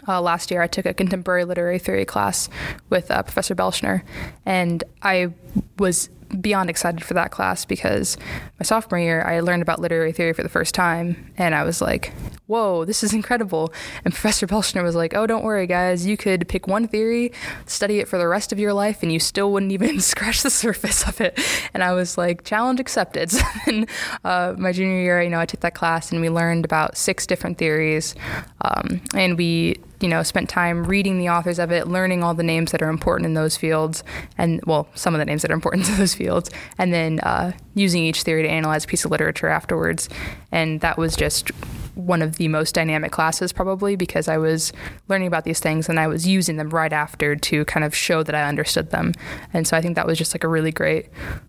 uh, 0.07 0.21
last 0.21 0.49
year, 0.49 0.61
I 0.61 0.67
took 0.67 0.85
a 0.85 0.93
contemporary 0.93 1.45
literary 1.45 1.77
theory 1.77 2.05
class 2.05 2.49
with 2.89 3.11
uh, 3.11 3.21
Professor 3.21 3.53
Belschner, 3.53 4.01
and 4.43 4.83
I 5.03 5.33
was 5.77 6.09
beyond 6.41 6.69
excited 6.69 7.03
for 7.03 7.13
that 7.15 7.31
class 7.31 7.65
because 7.65 8.17
my 8.59 8.63
sophomore 8.63 8.99
year 8.99 9.23
I 9.23 9.39
learned 9.39 9.61
about 9.61 9.79
literary 9.79 10.11
theory 10.11 10.33
for 10.33 10.43
the 10.43 10.49
first 10.49 10.75
time. 10.75 11.31
And 11.37 11.55
I 11.55 11.63
was 11.63 11.81
like, 11.81 12.13
whoa, 12.49 12.83
this 12.83 13.03
is 13.03 13.13
incredible. 13.13 13.71
And 14.03 14.11
Professor 14.11 14.47
Belschner 14.47 14.81
was 14.81 14.95
like, 14.95 15.13
oh, 15.13 15.27
don't 15.27 15.43
worry, 15.43 15.67
guys. 15.67 16.07
You 16.07 16.17
could 16.17 16.47
pick 16.47 16.65
one 16.65 16.87
theory, 16.87 17.31
study 17.67 17.99
it 17.99 18.07
for 18.07 18.17
the 18.17 18.27
rest 18.27 18.51
of 18.51 18.57
your 18.57 18.73
life, 18.73 19.03
and 19.03 19.13
you 19.13 19.19
still 19.19 19.51
wouldn't 19.53 19.71
even 19.71 19.99
scratch 19.99 20.41
the 20.41 20.49
surface 20.49 21.07
of 21.07 21.21
it. 21.21 21.39
And 21.75 21.83
I 21.83 21.93
was 21.93 22.17
like, 22.17 22.43
challenge 22.43 22.79
accepted. 22.79 23.29
So 23.39 23.45
then, 23.65 23.87
uh, 24.23 24.55
my 24.57 24.71
junior 24.71 25.01
year, 25.01 25.21
you 25.21 25.29
know, 25.29 25.39
I 25.39 25.45
took 25.45 25.59
that 25.61 25.75
class 25.75 26.11
and 26.11 26.19
we 26.19 26.29
learned 26.29 26.65
about 26.65 26.97
six 26.97 27.27
different 27.27 27.57
theories. 27.57 28.15
Um, 28.61 29.01
and 29.13 29.37
we 29.37 29.77
you 30.01 30.07
know, 30.07 30.23
spent 30.23 30.49
time 30.49 30.85
reading 30.85 31.19
the 31.19 31.29
authors 31.29 31.59
of 31.59 31.71
it, 31.71 31.87
learning 31.87 32.23
all 32.23 32.33
the 32.33 32.43
names 32.43 32.71
that 32.71 32.81
are 32.81 32.89
important 32.89 33.25
in 33.25 33.33
those 33.33 33.57
fields, 33.57 34.03
and 34.37 34.61
well, 34.65 34.87
some 34.95 35.13
of 35.13 35.19
the 35.19 35.25
names 35.25 35.41
that 35.41 35.51
are 35.51 35.55
important 35.55 35.85
to 35.87 35.91
those 35.93 36.15
fields, 36.15 36.49
and 36.77 36.93
then 36.93 37.19
uh, 37.19 37.51
using 37.75 38.03
each 38.03 38.23
theory 38.23 38.43
to 38.43 38.49
analyze 38.49 38.85
a 38.85 38.87
piece 38.87 39.05
of 39.05 39.11
literature 39.11 39.47
afterwards. 39.47 40.09
And 40.51 40.81
that 40.81 40.97
was 40.97 41.15
just 41.15 41.51
one 41.99 42.21
of 42.21 42.37
the 42.37 42.47
most 42.47 42.73
dynamic 42.73 43.11
classes, 43.11 43.51
probably, 43.51 43.95
because 43.95 44.27
I 44.27 44.37
was 44.37 44.71
learning 45.07 45.27
about 45.27 45.43
these 45.43 45.59
things 45.59 45.89
and 45.89 45.99
I 45.99 46.07
was 46.07 46.27
using 46.27 46.57
them 46.57 46.69
right 46.69 46.93
after 46.93 47.35
to 47.35 47.65
kind 47.65 47.83
of 47.83 47.95
show 47.95 48.23
that 48.23 48.33
I 48.33 48.43
understood 48.43 48.91
them. 48.91 49.13
And 49.53 49.67
so 49.67 49.75
I 49.75 49.81
think 49.81 49.95
that 49.95 50.07
was 50.07 50.17
just 50.17 50.33
like 50.33 50.43
a 50.43 50.47
really 50.47 50.71
great, 50.71 51.07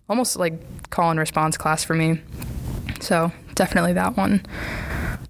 almost 0.09 0.35
like 0.35 0.89
call 0.89 1.09
and 1.09 1.19
response 1.19 1.57
class 1.57 1.83
for 1.83 1.93
me. 1.93 2.21
So 2.99 3.31
definitely 3.55 3.93
that 3.93 4.17
one. 4.17 4.45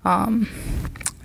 Um, 0.03 0.49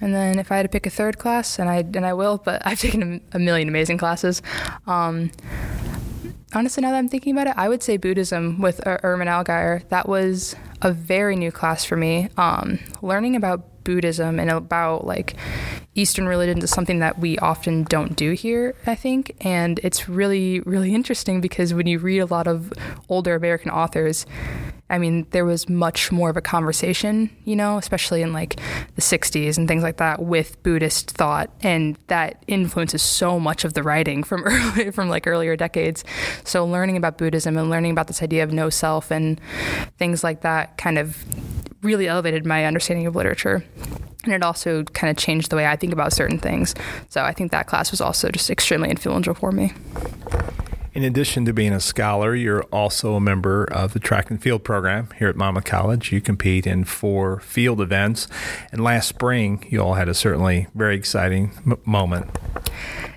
and 0.00 0.14
then 0.14 0.38
if 0.38 0.52
I 0.52 0.56
had 0.56 0.62
to 0.64 0.68
pick 0.68 0.86
a 0.86 0.90
third 0.90 1.18
class, 1.18 1.58
and 1.58 1.68
I 1.68 1.78
and 1.78 2.04
I 2.04 2.12
will, 2.12 2.38
but 2.38 2.62
I've 2.64 2.78
taken 2.86 3.22
a, 3.32 3.36
a 3.36 3.38
million 3.38 3.68
amazing 3.68 3.98
classes. 3.98 4.42
Um, 4.86 5.30
honestly, 6.52 6.82
now 6.82 6.90
that 6.90 6.98
I'm 6.98 7.08
thinking 7.08 7.32
about 7.32 7.46
it, 7.46 7.54
I 7.56 7.68
would 7.68 7.82
say 7.82 7.96
Buddhism 7.96 8.60
with 8.60 8.86
uh, 8.86 8.98
Ermin 9.02 9.28
Allgeier. 9.28 9.88
That 9.88 10.08
was 10.08 10.54
a 10.82 10.92
very 10.92 11.36
new 11.36 11.50
class 11.50 11.84
for 11.84 11.96
me. 11.96 12.28
Um, 12.36 12.78
learning 13.02 13.36
about 13.36 13.64
Buddhism 13.86 14.40
and 14.40 14.50
about 14.50 15.06
like 15.06 15.36
Eastern 15.94 16.26
religions 16.26 16.64
is 16.64 16.70
something 16.70 16.98
that 16.98 17.18
we 17.18 17.38
often 17.38 17.84
don't 17.84 18.16
do 18.16 18.32
here, 18.32 18.74
I 18.84 18.96
think. 18.96 19.34
And 19.40 19.78
it's 19.82 20.08
really, 20.08 20.60
really 20.60 20.94
interesting 20.94 21.40
because 21.40 21.72
when 21.72 21.86
you 21.86 21.98
read 22.00 22.18
a 22.18 22.26
lot 22.26 22.48
of 22.48 22.72
older 23.08 23.34
American 23.36 23.70
authors, 23.70 24.26
I 24.90 24.98
mean, 24.98 25.26
there 25.30 25.44
was 25.44 25.68
much 25.68 26.12
more 26.12 26.30
of 26.30 26.36
a 26.36 26.42
conversation, 26.42 27.30
you 27.44 27.56
know, 27.56 27.78
especially 27.78 28.22
in 28.22 28.32
like 28.32 28.56
the 28.94 29.02
60s 29.02 29.56
and 29.56 29.66
things 29.66 29.82
like 29.82 29.96
that 29.96 30.22
with 30.22 30.62
Buddhist 30.62 31.12
thought. 31.12 31.50
And 31.62 31.98
that 32.08 32.42
influences 32.46 33.02
so 33.02 33.40
much 33.40 33.64
of 33.64 33.74
the 33.74 33.82
writing 33.82 34.22
from 34.22 34.44
early, 34.44 34.90
from 34.90 35.08
like 35.08 35.26
earlier 35.26 35.56
decades. 35.56 36.04
So 36.44 36.66
learning 36.66 36.96
about 36.96 37.18
Buddhism 37.18 37.56
and 37.56 37.70
learning 37.70 37.92
about 37.92 38.06
this 38.08 38.22
idea 38.22 38.44
of 38.44 38.52
no 38.52 38.70
self 38.70 39.10
and 39.10 39.40
things 39.98 40.22
like 40.22 40.42
that 40.42 40.76
kind 40.76 40.98
of 40.98 41.24
really 41.86 42.08
elevated 42.08 42.44
my 42.44 42.64
understanding 42.64 43.06
of 43.06 43.14
literature. 43.14 43.64
And 44.24 44.32
it 44.32 44.42
also 44.42 44.82
kind 44.82 45.10
of 45.10 45.16
changed 45.16 45.50
the 45.50 45.56
way 45.56 45.66
I 45.66 45.76
think 45.76 45.92
about 45.92 46.12
certain 46.12 46.38
things. 46.38 46.74
So 47.08 47.22
I 47.22 47.32
think 47.32 47.52
that 47.52 47.66
class 47.66 47.90
was 47.92 48.00
also 48.00 48.28
just 48.30 48.50
extremely 48.50 48.90
influential 48.90 49.34
for 49.34 49.52
me. 49.52 49.72
In 50.94 51.04
addition 51.04 51.44
to 51.44 51.52
being 51.52 51.74
a 51.74 51.80
scholar, 51.80 52.34
you're 52.34 52.62
also 52.72 53.16
a 53.16 53.20
member 53.20 53.64
of 53.64 53.92
the 53.92 53.98
track 53.98 54.30
and 54.30 54.42
field 54.42 54.64
program 54.64 55.10
here 55.18 55.28
at 55.28 55.36
Monmouth 55.36 55.66
College. 55.66 56.10
You 56.10 56.22
compete 56.22 56.66
in 56.66 56.84
four 56.84 57.38
field 57.40 57.82
events, 57.82 58.28
and 58.72 58.82
last 58.82 59.06
spring 59.06 59.66
you 59.68 59.80
all 59.82 59.92
had 59.92 60.08
a 60.08 60.14
certainly 60.14 60.68
very 60.74 60.96
exciting 60.96 61.52
m- 61.66 61.78
moment. 61.84 62.30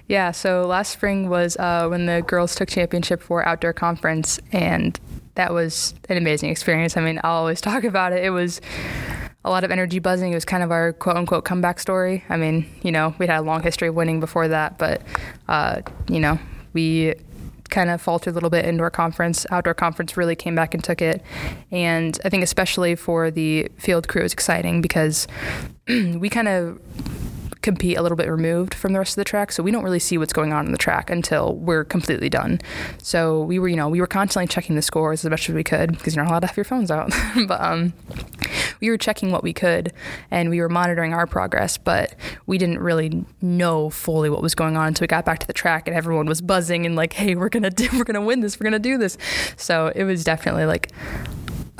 Yeah, 0.10 0.32
so 0.32 0.68
last 0.68 0.92
spring 0.92 1.30
was 1.30 1.56
uh, 1.56 1.88
when 1.88 2.06
the 2.06 2.22
girls 2.22 2.54
took 2.54 2.68
championship 2.68 3.22
for 3.22 3.48
outdoor 3.48 3.72
conference, 3.72 4.42
and 4.52 5.00
that 5.36 5.54
was 5.54 5.94
an 6.10 6.18
amazing 6.18 6.50
experience. 6.50 6.98
I 6.98 7.02
mean, 7.02 7.20
I'll 7.24 7.38
always 7.38 7.62
talk 7.70 7.84
about 7.84 8.14
it. 8.14 8.24
It 8.24 8.32
was 8.32 8.62
a 9.46 9.50
lot 9.50 9.64
of 9.64 9.72
energy 9.72 10.00
buzzing. 10.00 10.32
It 10.32 10.36
was 10.36 10.46
kind 10.46 10.64
of 10.64 10.72
our 10.72 10.94
quote 10.94 11.16
unquote 11.16 11.46
comeback 11.46 11.80
story. 11.80 12.24
I 12.30 12.38
mean, 12.38 12.70
you 12.84 12.92
know, 12.92 13.16
we'd 13.18 13.30
had 13.30 13.40
a 13.40 13.44
long 13.44 13.64
history 13.64 13.88
of 13.88 13.96
winning 13.96 14.20
before 14.20 14.48
that, 14.50 14.78
but, 14.78 15.02
uh, 15.48 15.82
you 16.10 16.20
know, 16.20 16.38
we 16.74 17.16
kind 17.70 17.90
of 17.90 18.02
faltered 18.02 18.34
a 18.34 18.36
little 18.36 18.50
bit 18.50 18.66
indoor 18.66 18.90
conference. 18.90 19.46
Outdoor 19.52 19.74
conference 19.74 20.18
really 20.18 20.36
came 20.36 20.56
back 20.56 20.74
and 20.74 20.84
took 20.84 21.02
it. 21.02 21.24
And 21.72 22.20
I 22.26 22.30
think, 22.30 22.44
especially 22.44 22.96
for 22.96 23.32
the 23.32 23.70
field 23.78 24.08
crew, 24.08 24.22
it 24.22 24.24
was 24.24 24.34
exciting 24.34 24.82
because 24.82 25.28
we 25.88 26.30
kind 26.30 26.48
of 26.48 26.80
compete 27.70 27.98
a 27.98 28.02
little 28.02 28.16
bit 28.16 28.28
removed 28.28 28.74
from 28.74 28.94
the 28.94 29.00
rest 29.00 29.12
of 29.12 29.18
the 29.18 29.24
track, 29.24 29.52
so 29.52 29.62
we 29.62 29.70
don't 29.70 29.84
really 29.84 30.00
see 30.00 30.18
what's 30.18 30.34
going 30.34 30.52
on 30.52 30.66
in 30.66 30.72
the 30.72 30.78
track 30.78 31.12
until 31.12 31.56
we're 31.56 31.84
completely 31.84 32.28
done. 32.28 32.60
So 33.04 33.42
we 33.44 33.60
were, 33.60 33.68
you 33.68 33.76
know, 33.76 33.88
we 33.88 34.02
were 34.02 34.08
constantly 34.08 34.48
checking 34.48 34.76
the 34.76 34.82
scores 34.82 35.24
as 35.24 35.30
much 35.30 35.48
as 35.50 35.54
we 35.54 35.64
could 35.64 35.92
because 35.92 36.16
you're 36.16 36.26
not 36.26 36.32
allowed 36.32 36.40
to 36.40 36.48
have 36.48 36.58
your 36.58 36.64
phones 36.64 36.90
out. 36.90 37.14
but 37.48 37.62
um, 37.62 37.94
we 38.82 38.90
were 38.90 38.98
checking 38.98 39.32
what 39.32 39.44
we 39.44 39.54
could 39.54 39.94
and 40.32 40.50
we 40.50 40.60
were 40.62 40.68
monitoring 40.68 41.14
our 41.14 41.28
progress, 41.28 41.78
but 41.78 42.16
we 42.48 42.58
didn't 42.58 42.80
really 42.80 43.24
know 43.40 43.92
fully 43.92 44.32
what 44.32 44.42
was 44.42 44.56
going 44.56 44.76
on 44.76 44.88
until 44.88 45.04
we 45.04 45.08
got 45.08 45.26
back 45.26 45.38
to 45.38 45.48
the 45.48 45.54
track 45.54 45.88
and 45.88 45.96
everyone 45.96 46.26
was 46.26 46.42
buzzing 46.42 46.88
and 46.88 46.96
like, 46.96 47.14
hey, 47.14 47.36
we're 47.36 47.50
gonna 47.50 47.70
do, 47.70 47.88
we're 47.94 48.04
gonna 48.04 48.20
win 48.20 48.40
this, 48.40 48.60
we're 48.60 48.64
gonna 48.64 48.80
do 48.80 48.98
this. 48.98 49.16
So 49.58 49.92
it 49.96 50.06
was 50.06 50.24
definitely 50.24 50.66
like 50.66 50.92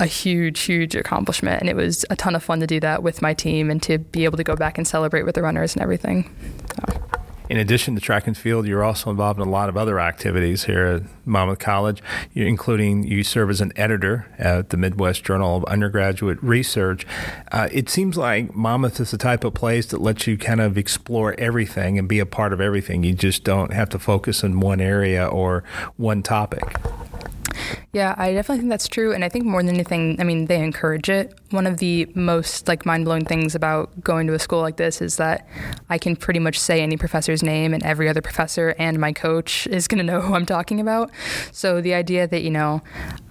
a 0.00 0.06
huge, 0.06 0.60
huge 0.60 0.96
accomplishment. 0.96 1.60
And 1.60 1.70
it 1.70 1.76
was 1.76 2.04
a 2.10 2.16
ton 2.16 2.34
of 2.34 2.42
fun 2.42 2.60
to 2.60 2.66
do 2.66 2.80
that 2.80 3.02
with 3.02 3.22
my 3.22 3.34
team 3.34 3.70
and 3.70 3.82
to 3.84 3.98
be 3.98 4.24
able 4.24 4.38
to 4.38 4.44
go 4.44 4.56
back 4.56 4.78
and 4.78 4.88
celebrate 4.88 5.22
with 5.22 5.34
the 5.34 5.42
runners 5.42 5.74
and 5.74 5.82
everything. 5.82 6.34
So. 6.74 7.00
In 7.50 7.56
addition 7.56 7.96
to 7.96 8.00
track 8.00 8.28
and 8.28 8.38
field, 8.38 8.68
you're 8.68 8.84
also 8.84 9.10
involved 9.10 9.40
in 9.40 9.48
a 9.48 9.50
lot 9.50 9.68
of 9.68 9.76
other 9.76 9.98
activities 9.98 10.64
here 10.64 10.86
at 10.86 11.02
Monmouth 11.26 11.58
College, 11.58 12.00
including 12.32 13.02
you 13.02 13.24
serve 13.24 13.50
as 13.50 13.60
an 13.60 13.72
editor 13.74 14.28
at 14.38 14.70
the 14.70 14.76
Midwest 14.76 15.24
Journal 15.24 15.56
of 15.56 15.64
Undergraduate 15.64 16.40
Research. 16.42 17.04
Uh, 17.50 17.68
it 17.72 17.88
seems 17.88 18.16
like 18.16 18.54
Monmouth 18.54 19.00
is 19.00 19.10
the 19.10 19.18
type 19.18 19.42
of 19.42 19.52
place 19.52 19.86
that 19.86 20.00
lets 20.00 20.28
you 20.28 20.38
kind 20.38 20.60
of 20.60 20.78
explore 20.78 21.34
everything 21.38 21.98
and 21.98 22.06
be 22.06 22.20
a 22.20 22.26
part 22.26 22.52
of 22.52 22.60
everything. 22.60 23.02
You 23.02 23.14
just 23.14 23.42
don't 23.42 23.72
have 23.72 23.88
to 23.88 23.98
focus 23.98 24.44
in 24.44 24.60
one 24.60 24.80
area 24.80 25.26
or 25.26 25.64
one 25.96 26.22
topic. 26.22 26.76
Yeah, 27.92 28.14
I 28.16 28.32
definitely 28.32 28.58
think 28.58 28.70
that's 28.70 28.86
true. 28.86 29.12
And 29.12 29.24
I 29.24 29.28
think 29.28 29.44
more 29.44 29.64
than 29.64 29.74
anything, 29.74 30.16
I 30.20 30.24
mean, 30.24 30.46
they 30.46 30.62
encourage 30.62 31.08
it. 31.08 31.34
One 31.50 31.66
of 31.66 31.78
the 31.78 32.06
most 32.14 32.68
like 32.68 32.86
mind 32.86 33.04
blowing 33.04 33.24
things 33.24 33.56
about 33.56 34.00
going 34.00 34.28
to 34.28 34.34
a 34.34 34.38
school 34.38 34.60
like 34.60 34.76
this 34.76 35.02
is 35.02 35.16
that 35.16 35.48
I 35.88 35.98
can 35.98 36.14
pretty 36.14 36.38
much 36.38 36.56
say 36.56 36.82
any 36.82 36.96
professor's 36.96 37.42
name 37.42 37.74
and 37.74 37.82
every 37.82 38.08
other 38.08 38.22
professor 38.22 38.76
and 38.78 39.00
my 39.00 39.12
coach 39.12 39.66
is 39.66 39.88
going 39.88 39.98
to 39.98 40.04
know 40.04 40.20
who 40.20 40.34
I'm 40.34 40.46
talking 40.46 40.78
about. 40.78 41.10
So 41.50 41.80
the 41.80 41.94
idea 41.94 42.28
that, 42.28 42.42
you 42.42 42.50
know, 42.50 42.80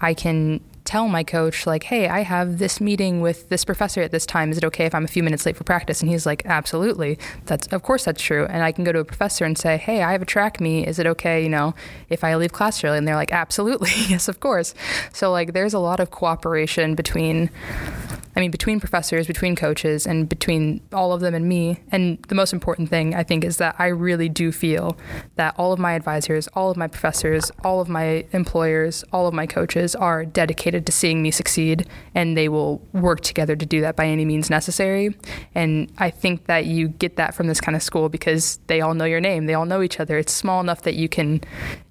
I 0.02 0.14
can 0.14 0.60
tell 0.90 1.08
my 1.08 1.24
coach 1.24 1.68
like 1.68 1.84
hey 1.84 2.08
i 2.08 2.22
have 2.22 2.58
this 2.58 2.82
meeting 2.82 3.22
with 3.22 3.48
this 3.50 3.64
professor 3.64 4.02
at 4.02 4.10
this 4.12 4.26
time. 4.26 4.50
Is 4.50 4.58
it 4.58 4.64
okay 4.64 4.88
if 4.88 4.96
i'm 4.96 5.06
a 5.06 5.08
few 5.08 5.22
minutes 5.22 5.46
late 5.46 5.56
for 5.56 5.64
practice? 5.64 6.02
And 6.02 6.10
he's 6.10 6.26
like 6.26 6.42
absolutely. 6.48 7.20
That's 7.46 7.68
of 7.68 7.84
course 7.84 8.06
that's 8.06 8.20
true. 8.20 8.48
And 8.48 8.64
i 8.64 8.72
can 8.72 8.84
go 8.84 8.92
to 8.92 8.98
a 8.98 9.06
professor 9.06 9.46
and 9.46 9.56
say 9.56 9.78
hey 9.78 10.02
i 10.02 10.14
have 10.14 10.24
a 10.24 10.26
track 10.26 10.60
meet. 10.60 10.88
Is 10.88 10.98
it 10.98 11.06
okay 11.06 11.44
you 11.44 11.50
know 11.50 11.76
if 12.10 12.24
i 12.24 12.34
leave 12.34 12.54
class 12.54 12.84
early? 12.84 12.98
And 12.98 13.08
they're 13.08 13.16
like 13.16 13.32
absolutely. 13.32 13.92
Yes 14.10 14.28
of 14.28 14.40
course. 14.40 14.74
So 15.14 15.32
like 15.32 15.54
there's 15.54 15.76
a 15.76 15.80
lot 15.80 16.00
of 16.00 16.10
cooperation 16.10 16.96
between 16.96 17.52
I 18.36 18.40
mean, 18.40 18.52
between 18.52 18.80
professors, 18.80 19.28
between 19.28 19.56
coaches, 19.56 20.06
and 20.06 20.30
between 20.30 20.82
all 20.94 21.12
of 21.14 21.22
them 21.22 21.34
and 21.34 21.48
me. 21.48 21.80
And 21.92 22.22
the 22.28 22.36
most 22.36 22.54
important 22.54 22.90
thing, 22.90 23.16
I 23.16 23.24
think, 23.24 23.44
is 23.44 23.58
that 23.58 23.76
I 23.80 23.88
really 23.88 24.30
do 24.30 24.52
feel 24.52 24.98
that 25.36 25.56
all 25.58 25.74
of 25.74 25.80
my 25.80 25.94
advisors, 25.94 26.48
all 26.50 26.70
of 26.70 26.78
my 26.78 26.88
professors, 26.88 27.52
all 27.64 27.82
of 27.82 27.90
my 27.90 28.26
employers, 28.32 29.04
all 29.12 29.28
of 29.28 29.34
my 29.34 29.46
coaches 29.46 29.96
are 29.96 30.26
dedicated 30.26 30.86
to 30.86 30.92
seeing 30.92 31.22
me 31.22 31.32
succeed, 31.32 31.88
and 32.14 32.38
they 32.38 32.50
will 32.50 32.82
work 32.94 33.22
together 33.22 33.56
to 33.56 33.66
do 33.66 33.82
that 33.82 33.96
by 33.96 34.06
any 34.06 34.26
means 34.26 34.50
necessary. 34.50 35.16
And 35.56 35.92
I 35.98 36.10
think 36.10 36.46
that 36.46 36.66
you 36.66 36.88
get 36.88 37.16
that 37.16 37.34
from 37.34 37.48
this 37.48 37.60
kind 37.60 37.76
of 37.76 37.84
school 37.84 38.10
because 38.10 38.60
they 38.68 38.82
all 38.82 38.94
know 38.94 39.06
your 39.06 39.22
name, 39.22 39.48
they 39.48 39.54
all 39.54 39.66
know 39.66 39.82
each 39.82 40.00
other. 40.00 40.18
It's 40.18 40.34
small 40.34 40.62
enough 40.62 40.84
that 40.84 40.96
you 40.96 41.10
can, 41.10 41.42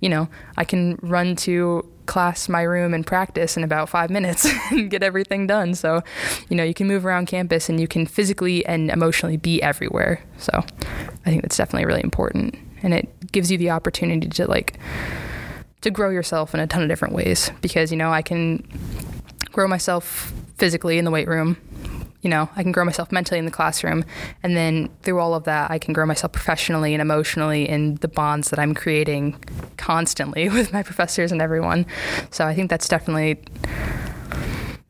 you 0.01 0.09
know, 0.09 0.29
I 0.57 0.65
can 0.65 0.99
run 1.03 1.37
to 1.37 1.85
class 2.09 2.49
my 2.49 2.63
room 2.63 2.93
and 2.93 3.07
practice 3.07 3.57
in 3.57 3.63
about 3.63 3.89
five 3.89 4.11
minutes 4.11 4.49
and 4.71 4.91
get 4.91 5.05
everything 5.05 5.47
done. 5.47 5.77
So, 5.77 6.03
you 6.49 6.57
know, 6.57 6.65
you 6.65 6.75
can 6.75 6.89
move 6.89 7.07
around 7.07 7.27
campus 7.27 7.69
and 7.69 7.81
you 7.81 7.87
can 7.87 8.07
physically 8.07 8.67
and 8.67 8.91
emotionally 8.91 9.37
be 9.37 9.63
everywhere. 9.63 10.21
So, 10.39 10.53
I 10.55 11.31
think 11.31 11.43
that's 11.43 11.57
definitely 11.57 11.87
really 11.87 12.03
important. 12.03 12.57
And 12.83 12.93
it 12.95 13.31
gives 13.31 13.53
you 13.53 13.59
the 13.59 13.71
opportunity 13.71 14.29
to 14.29 14.47
like, 14.47 14.79
to 15.83 15.91
grow 15.91 16.11
yourself 16.11 16.55
in 16.55 16.61
a 16.61 16.67
ton 16.67 16.83
of 16.83 16.89
different 16.89 17.15
ways 17.15 17.53
because, 17.61 17.93
you 17.93 17.97
know, 17.97 18.11
I 18.11 18.23
can 18.23 18.67
grow 19.53 19.69
myself 19.69 20.33
physically 20.57 20.99
in 20.99 21.05
the 21.05 21.11
weight 21.11 21.29
room 21.29 21.57
you 22.23 22.31
know, 22.31 22.49
I 22.57 22.63
can 22.63 22.73
grow 22.73 22.85
myself 22.85 23.13
mentally 23.13 23.39
in 23.39 23.45
the 23.45 23.51
classroom. 23.51 24.05
And 24.43 24.57
then 24.57 24.91
through 25.03 25.21
all 25.21 25.35
of 25.35 25.45
that, 25.45 25.71
I 25.71 25.79
can 25.79 25.95
grow 25.95 26.05
myself 26.05 26.33
professionally 26.33 26.95
and 26.95 27.01
emotionally 27.01 27.69
in 27.69 27.97
the 27.97 28.09
bonds 28.09 28.51
that 28.51 28.59
I'm 28.59 28.75
creating 28.75 29.43
constantly 29.77 30.49
with 30.49 30.73
my 30.73 30.83
professors 30.83 31.33
and 31.33 31.41
everyone. 31.41 31.87
So 32.31 32.47
I 32.47 32.55
think 32.55 32.71
that's 32.71 32.89
definitely. 32.89 33.41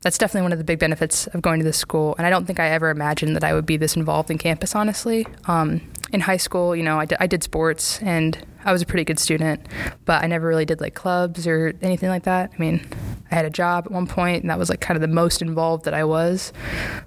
That's 0.03 0.17
definitely 0.17 0.43
one 0.43 0.53
of 0.53 0.59
the 0.59 0.65
big 0.65 0.79
benefits 0.79 1.27
of 1.27 1.43
going 1.43 1.59
to 1.59 1.65
this 1.65 1.77
school. 1.77 2.15
And 2.19 2.27
I 2.27 2.31
don't 2.31 2.47
think 2.47 2.61
I 2.61 2.69
ever 2.69 2.89
imagined 2.89 3.35
that 3.35 3.43
I 3.43 3.53
would 3.53 3.67
be 3.67 3.77
this 3.77 3.97
involved 3.97 4.31
in 4.31 4.39
campus, 4.39 4.77
honestly. 4.77 5.27
Um, 5.47 5.81
in 6.13 6.21
high 6.21 6.37
school, 6.37 6.77
you 6.77 6.85
know, 6.85 7.01
I 7.01 7.05
did, 7.05 7.19
I 7.21 7.27
did 7.27 7.43
sports 7.43 8.01
and 8.01 8.39
I 8.65 8.73
was 8.73 8.83
a 8.83 8.87
pretty 8.87 9.05
good 9.05 9.19
student, 9.19 9.67
but 10.05 10.23
I 10.23 10.27
never 10.27 10.47
really 10.47 10.65
did 10.65 10.81
like 10.81 10.95
clubs 10.95 11.47
or 11.47 11.73
anything 11.81 12.09
like 12.09 12.25
that. 12.25 12.51
I 12.53 12.59
mean, 12.59 12.87
I 13.31 13.35
had 13.35 13.45
a 13.45 13.51
job 13.51 13.87
at 13.87 13.93
one 13.93 14.07
point, 14.07 14.43
and 14.43 14.51
that 14.51 14.59
was 14.59 14.69
like 14.69 14.81
kind 14.81 14.97
of 14.97 15.01
the 15.01 15.09
most 15.09 15.43
involved 15.43 15.85
that 15.85 15.95
I 15.95 16.05
was. 16.05 16.53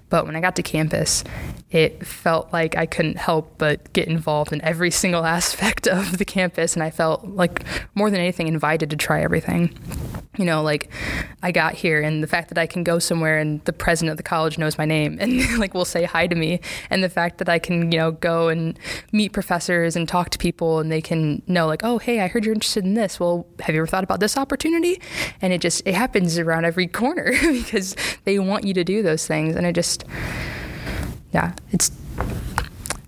But 0.08 0.24
when 0.26 0.36
I 0.36 0.40
got 0.40 0.56
to 0.56 0.62
campus, 0.62 1.24
it 1.70 2.06
felt 2.06 2.52
like 2.52 2.76
I 2.76 2.86
couldn't 2.86 3.18
help 3.18 3.58
but 3.58 3.92
get 3.92 4.08
involved 4.08 4.52
in 4.52 4.60
every 4.62 4.90
single 4.90 5.24
aspect 5.26 5.86
of 5.86 6.18
the 6.18 6.24
campus, 6.24 6.74
and 6.74 6.82
I 6.82 6.90
felt 6.90 7.26
like 7.26 7.64
more 7.94 8.10
than 8.10 8.20
anything 8.20 8.48
invited 8.48 8.90
to 8.90 8.96
try 8.96 9.22
everything. 9.22 9.76
You 10.38 10.46
know, 10.46 10.62
like 10.62 10.90
I 11.42 11.52
got 11.52 11.74
here, 11.74 12.00
and 12.00 12.22
the 12.22 12.26
fact 12.26 12.48
that 12.48 12.56
I 12.56 12.66
can 12.66 12.84
go 12.84 12.98
somewhere 12.98 13.38
and 13.38 13.62
the 13.66 13.72
president 13.72 14.12
of 14.12 14.16
the 14.16 14.22
college 14.22 14.56
knows 14.56 14.78
my 14.78 14.86
name 14.86 15.18
and 15.20 15.58
like 15.58 15.74
will 15.74 15.84
say 15.84 16.04
hi 16.04 16.26
to 16.26 16.34
me, 16.34 16.60
and 16.88 17.04
the 17.04 17.10
fact 17.10 17.36
that 17.38 17.50
I 17.50 17.58
can, 17.58 17.92
you 17.92 17.98
know, 17.98 18.12
go 18.12 18.48
and 18.48 18.78
meet 19.12 19.32
professors 19.32 19.94
and 19.94 20.08
talk 20.08 20.30
to 20.30 20.38
people, 20.38 20.78
and 20.78 20.90
they 20.90 21.02
can 21.02 21.42
know, 21.46 21.66
like, 21.66 21.84
oh, 21.84 21.98
hey, 21.98 22.20
I 22.20 22.28
heard 22.28 22.46
you're 22.46 22.54
interested 22.54 22.82
in 22.82 22.94
this. 22.94 23.20
Well, 23.20 23.46
have 23.60 23.74
you 23.74 23.82
ever 23.82 23.86
thought 23.86 24.04
about 24.04 24.20
this 24.20 24.38
opportunity? 24.38 25.02
And 25.42 25.52
it 25.52 25.60
just 25.60 25.82
it 25.86 25.94
happens 25.94 26.38
around 26.38 26.64
every 26.64 26.86
corner 26.86 27.32
because 27.42 27.94
they 28.24 28.38
want 28.38 28.64
you 28.64 28.72
to 28.72 28.84
do 28.84 29.02
those 29.02 29.26
things. 29.26 29.54
And 29.54 29.66
it 29.66 29.74
just, 29.74 30.04
yeah, 31.32 31.52
it's 31.72 31.90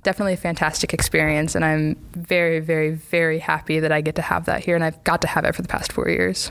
definitely 0.03 0.35
a 0.35 0.37
fantastic 0.37 0.95
experience. 0.95 1.55
And 1.55 1.65
I'm 1.65 1.97
very, 2.13 2.61
very, 2.61 2.91
very 2.91 3.41
happy 3.41 3.81
that 3.81 3.91
I 3.91 4.03
get 4.03 4.15
to 4.17 4.23
have 4.23 4.45
that 4.45 4.65
here. 4.65 4.77
And 4.77 4.85
I've 4.85 5.03
got 5.03 5.23
to 5.23 5.27
have 5.27 5.45
it 5.45 5.55
for 5.55 5.63
the 5.63 5.69
past 5.69 5.91
four 5.91 6.09
years. 6.09 6.51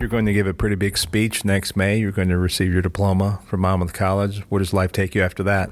You're 0.00 0.08
going 0.08 0.26
to 0.26 0.32
give 0.32 0.46
a 0.46 0.54
pretty 0.54 0.76
big 0.76 0.96
speech 0.96 1.44
next 1.44 1.76
May. 1.76 1.98
You're 1.98 2.12
going 2.12 2.28
to 2.28 2.38
receive 2.38 2.72
your 2.72 2.82
diploma 2.82 3.40
from 3.46 3.60
Monmouth 3.62 3.92
College. 3.92 4.40
Where 4.48 4.60
does 4.60 4.72
life 4.72 4.92
take 4.92 5.16
you 5.16 5.22
after 5.22 5.42
that? 5.42 5.70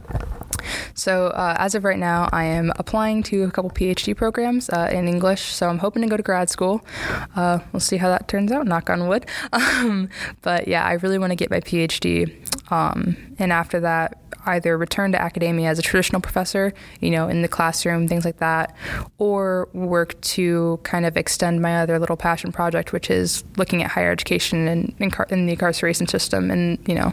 So, 0.94 1.28
uh, 1.28 1.54
as 1.58 1.76
of 1.76 1.84
right 1.84 1.98
now, 1.98 2.28
I 2.32 2.44
am 2.44 2.72
applying 2.76 3.22
to 3.24 3.44
a 3.44 3.50
couple 3.52 3.70
PhD 3.70 4.16
programs 4.16 4.68
uh, 4.68 4.88
in 4.90 5.06
English. 5.06 5.42
So, 5.42 5.68
I'm 5.68 5.78
hoping 5.78 6.02
to 6.02 6.08
go 6.08 6.16
to 6.16 6.24
grad 6.24 6.50
school. 6.50 6.84
Uh, 7.36 7.60
we'll 7.72 7.78
see 7.78 7.98
how 7.98 8.08
that 8.08 8.26
turns 8.26 8.50
out, 8.50 8.66
knock 8.66 8.90
on 8.90 9.06
wood. 9.06 9.26
Um, 9.76 10.08
but 10.42 10.68
yeah, 10.68 10.84
I 10.84 10.94
really 10.94 11.18
want 11.18 11.30
to 11.30 11.36
get 11.36 11.50
my 11.50 11.60
PhD. 11.60 12.32
Um, 12.72 13.16
and 13.38 13.52
after 13.52 13.80
that, 13.80 14.18
either 14.46 14.78
return 14.78 15.12
to 15.12 15.20
academia 15.20 15.68
as 15.68 15.78
a 15.78 15.82
traditional 15.82 16.20
professor, 16.20 16.72
you 17.00 17.10
know, 17.10 17.28
in 17.28 17.42
the 17.42 17.48
classroom, 17.48 18.08
things 18.08 18.24
like 18.24 18.38
that, 18.38 18.74
or 19.18 19.68
work 19.72 20.20
to 20.22 20.78
kind 20.82 21.06
of 21.06 21.16
extend 21.16 21.60
my 21.60 21.80
other 21.80 21.98
little 21.98 22.16
passion 22.16 22.52
project, 22.52 22.92
which 22.92 23.10
is 23.10 23.44
looking 23.56 23.82
at 23.82 23.90
higher 23.90 24.10
education 24.10 24.68
and 24.68 24.94
in, 24.98 25.12
in 25.30 25.46
the 25.46 25.52
incarceration 25.52 26.06
system 26.06 26.50
and, 26.50 26.78
you 26.88 26.94
know, 26.94 27.12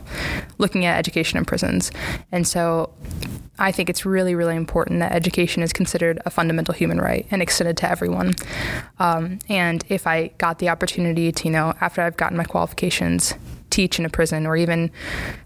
looking 0.57 0.85
at 0.85 0.97
education 0.97 1.37
in 1.37 1.45
prisons. 1.45 1.91
And 2.31 2.47
so 2.47 2.93
I 3.59 3.71
think 3.71 3.89
it's 3.89 4.05
really, 4.05 4.35
really 4.35 4.55
important 4.55 4.99
that 4.99 5.11
education 5.11 5.61
is 5.61 5.73
considered 5.73 6.19
a 6.25 6.29
fundamental 6.29 6.73
human 6.73 6.99
right 6.99 7.27
and 7.29 7.41
extended 7.41 7.77
to 7.77 7.89
everyone. 7.89 8.33
Um, 8.99 9.39
and 9.47 9.83
if 9.89 10.07
I 10.07 10.27
got 10.37 10.59
the 10.59 10.69
opportunity 10.69 11.31
to, 11.31 11.45
you 11.45 11.51
know, 11.51 11.73
after 11.79 12.01
I've 12.01 12.17
gotten 12.17 12.37
my 12.37 12.45
qualifications, 12.45 13.35
teach 13.73 13.97
in 13.99 14.05
a 14.05 14.09
prison 14.09 14.45
or 14.45 14.55
even 14.55 14.91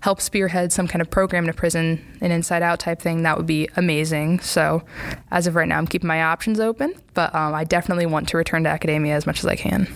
help 0.01 0.19
spearhead 0.21 0.71
some 0.73 0.87
kind 0.87 1.01
of 1.01 1.09
program 1.09 1.45
in 1.45 1.49
a 1.49 1.53
prison, 1.53 2.05
an 2.21 2.31
inside 2.31 2.61
out 2.61 2.79
type 2.79 3.01
thing, 3.01 3.23
that 3.23 3.37
would 3.37 3.47
be 3.47 3.69
amazing. 3.77 4.39
So, 4.41 4.83
as 5.31 5.47
of 5.47 5.55
right 5.55 5.67
now, 5.67 5.77
I'm 5.77 5.87
keeping 5.87 6.07
my 6.07 6.21
options 6.21 6.59
open, 6.59 6.93
but 7.13 7.33
um, 7.33 7.53
I 7.53 7.63
definitely 7.63 8.05
want 8.05 8.27
to 8.29 8.37
return 8.37 8.63
to 8.65 8.69
academia 8.69 9.15
as 9.15 9.25
much 9.25 9.39
as 9.39 9.45
I 9.45 9.55
can. 9.55 9.87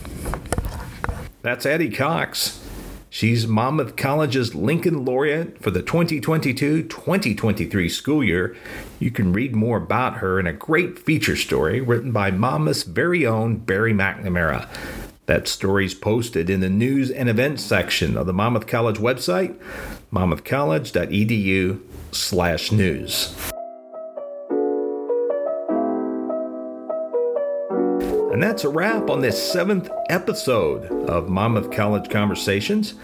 That's 1.42 1.66
Addie 1.66 1.90
Cox. 1.90 2.60
She's 3.14 3.46
Monmouth 3.46 3.98
College's 3.98 4.56
Lincoln 4.56 5.04
Laureate 5.04 5.62
for 5.62 5.70
the 5.70 5.82
2022 5.82 6.84
2023 6.84 7.90
school 7.90 8.24
year. 8.24 8.56
You 9.00 9.12
can 9.12 9.34
read 9.34 9.54
more 9.54 9.78
about 9.78 10.18
her 10.20 10.40
in 10.40 10.48
a 10.48 10.54
great 10.54 10.98
feature 10.98 11.36
story 11.36 11.82
written 11.82 12.14
by 12.14 12.32
Monmouth's 12.32 12.84
very 12.84 13.26
own 13.28 13.58
Barry 13.58 13.94
McNamara. 13.94 14.70
That 15.32 15.48
story's 15.48 15.94
posted 15.94 16.50
in 16.50 16.60
the 16.60 16.70
news 16.70 17.10
and 17.10 17.30
events 17.30 17.64
section 17.64 18.18
of 18.18 18.26
the 18.28 18.34
Monmouth 18.34 18.68
College 18.68 18.98
website, 18.98 19.58
monmouthcollege.edu 20.12 21.80
slash 22.12 22.74
news. 22.74 23.34
And 28.34 28.44
that's 28.44 28.66
a 28.66 28.70
wrap 28.70 29.10
on 29.10 29.22
this 29.22 29.42
seventh 29.42 29.90
episode 30.10 30.92
of 31.10 31.30
Monmouth 31.30 31.72
College 31.72 32.10
Conversations. 32.10 32.96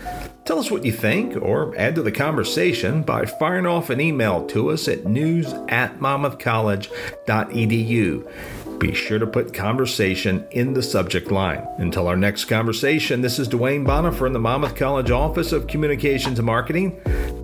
Tell 0.48 0.58
us 0.60 0.72
what 0.72 0.86
you 0.86 0.94
think 0.94 1.36
or 1.36 1.78
add 1.78 1.96
to 1.96 2.02
the 2.02 2.14
conversation 2.14 3.02
by 3.02 3.26
firing 3.26 3.66
off 3.66 3.90
an 3.90 4.00
email 4.00 4.48
to 4.48 4.72
us 4.72 4.88
at 4.88 5.06
news 5.06 5.52
at 5.68 6.00
monmouthcollege.edu. 6.00 8.80
Be 8.80 8.94
sure 8.94 9.20
to 9.20 9.28
put 9.28 9.54
conversation 9.54 10.48
in 10.52 10.72
the 10.72 10.82
subject 10.82 11.32
line. 11.32 11.68
Until 11.80 12.08
our 12.08 12.16
next 12.16 12.46
conversation, 12.46 13.20
this 13.20 13.40
is 13.40 13.50
Dwayne 13.50 13.86
Bonifer 13.86 14.26
in 14.26 14.32
the 14.32 14.40
Monmouth 14.40 14.78
College 14.78 15.12
Office 15.12 15.52
of 15.52 15.68
Communications 15.68 16.40
and 16.40 16.46
Marketing. 16.46 16.98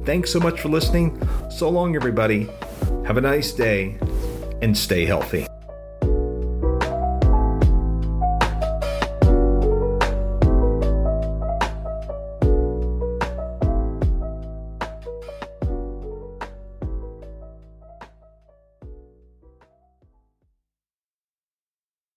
Thanks 0.05 0.31
so 0.31 0.39
much 0.39 0.61
for 0.61 0.69
listening. 0.69 1.21
So 1.51 1.67
long, 1.67 1.97
everybody. 1.97 2.47
Have 3.05 3.17
a 3.17 3.21
nice 3.21 3.51
day 3.51 3.97
and 4.61 4.77
stay 4.77 5.03
healthy. 5.03 5.45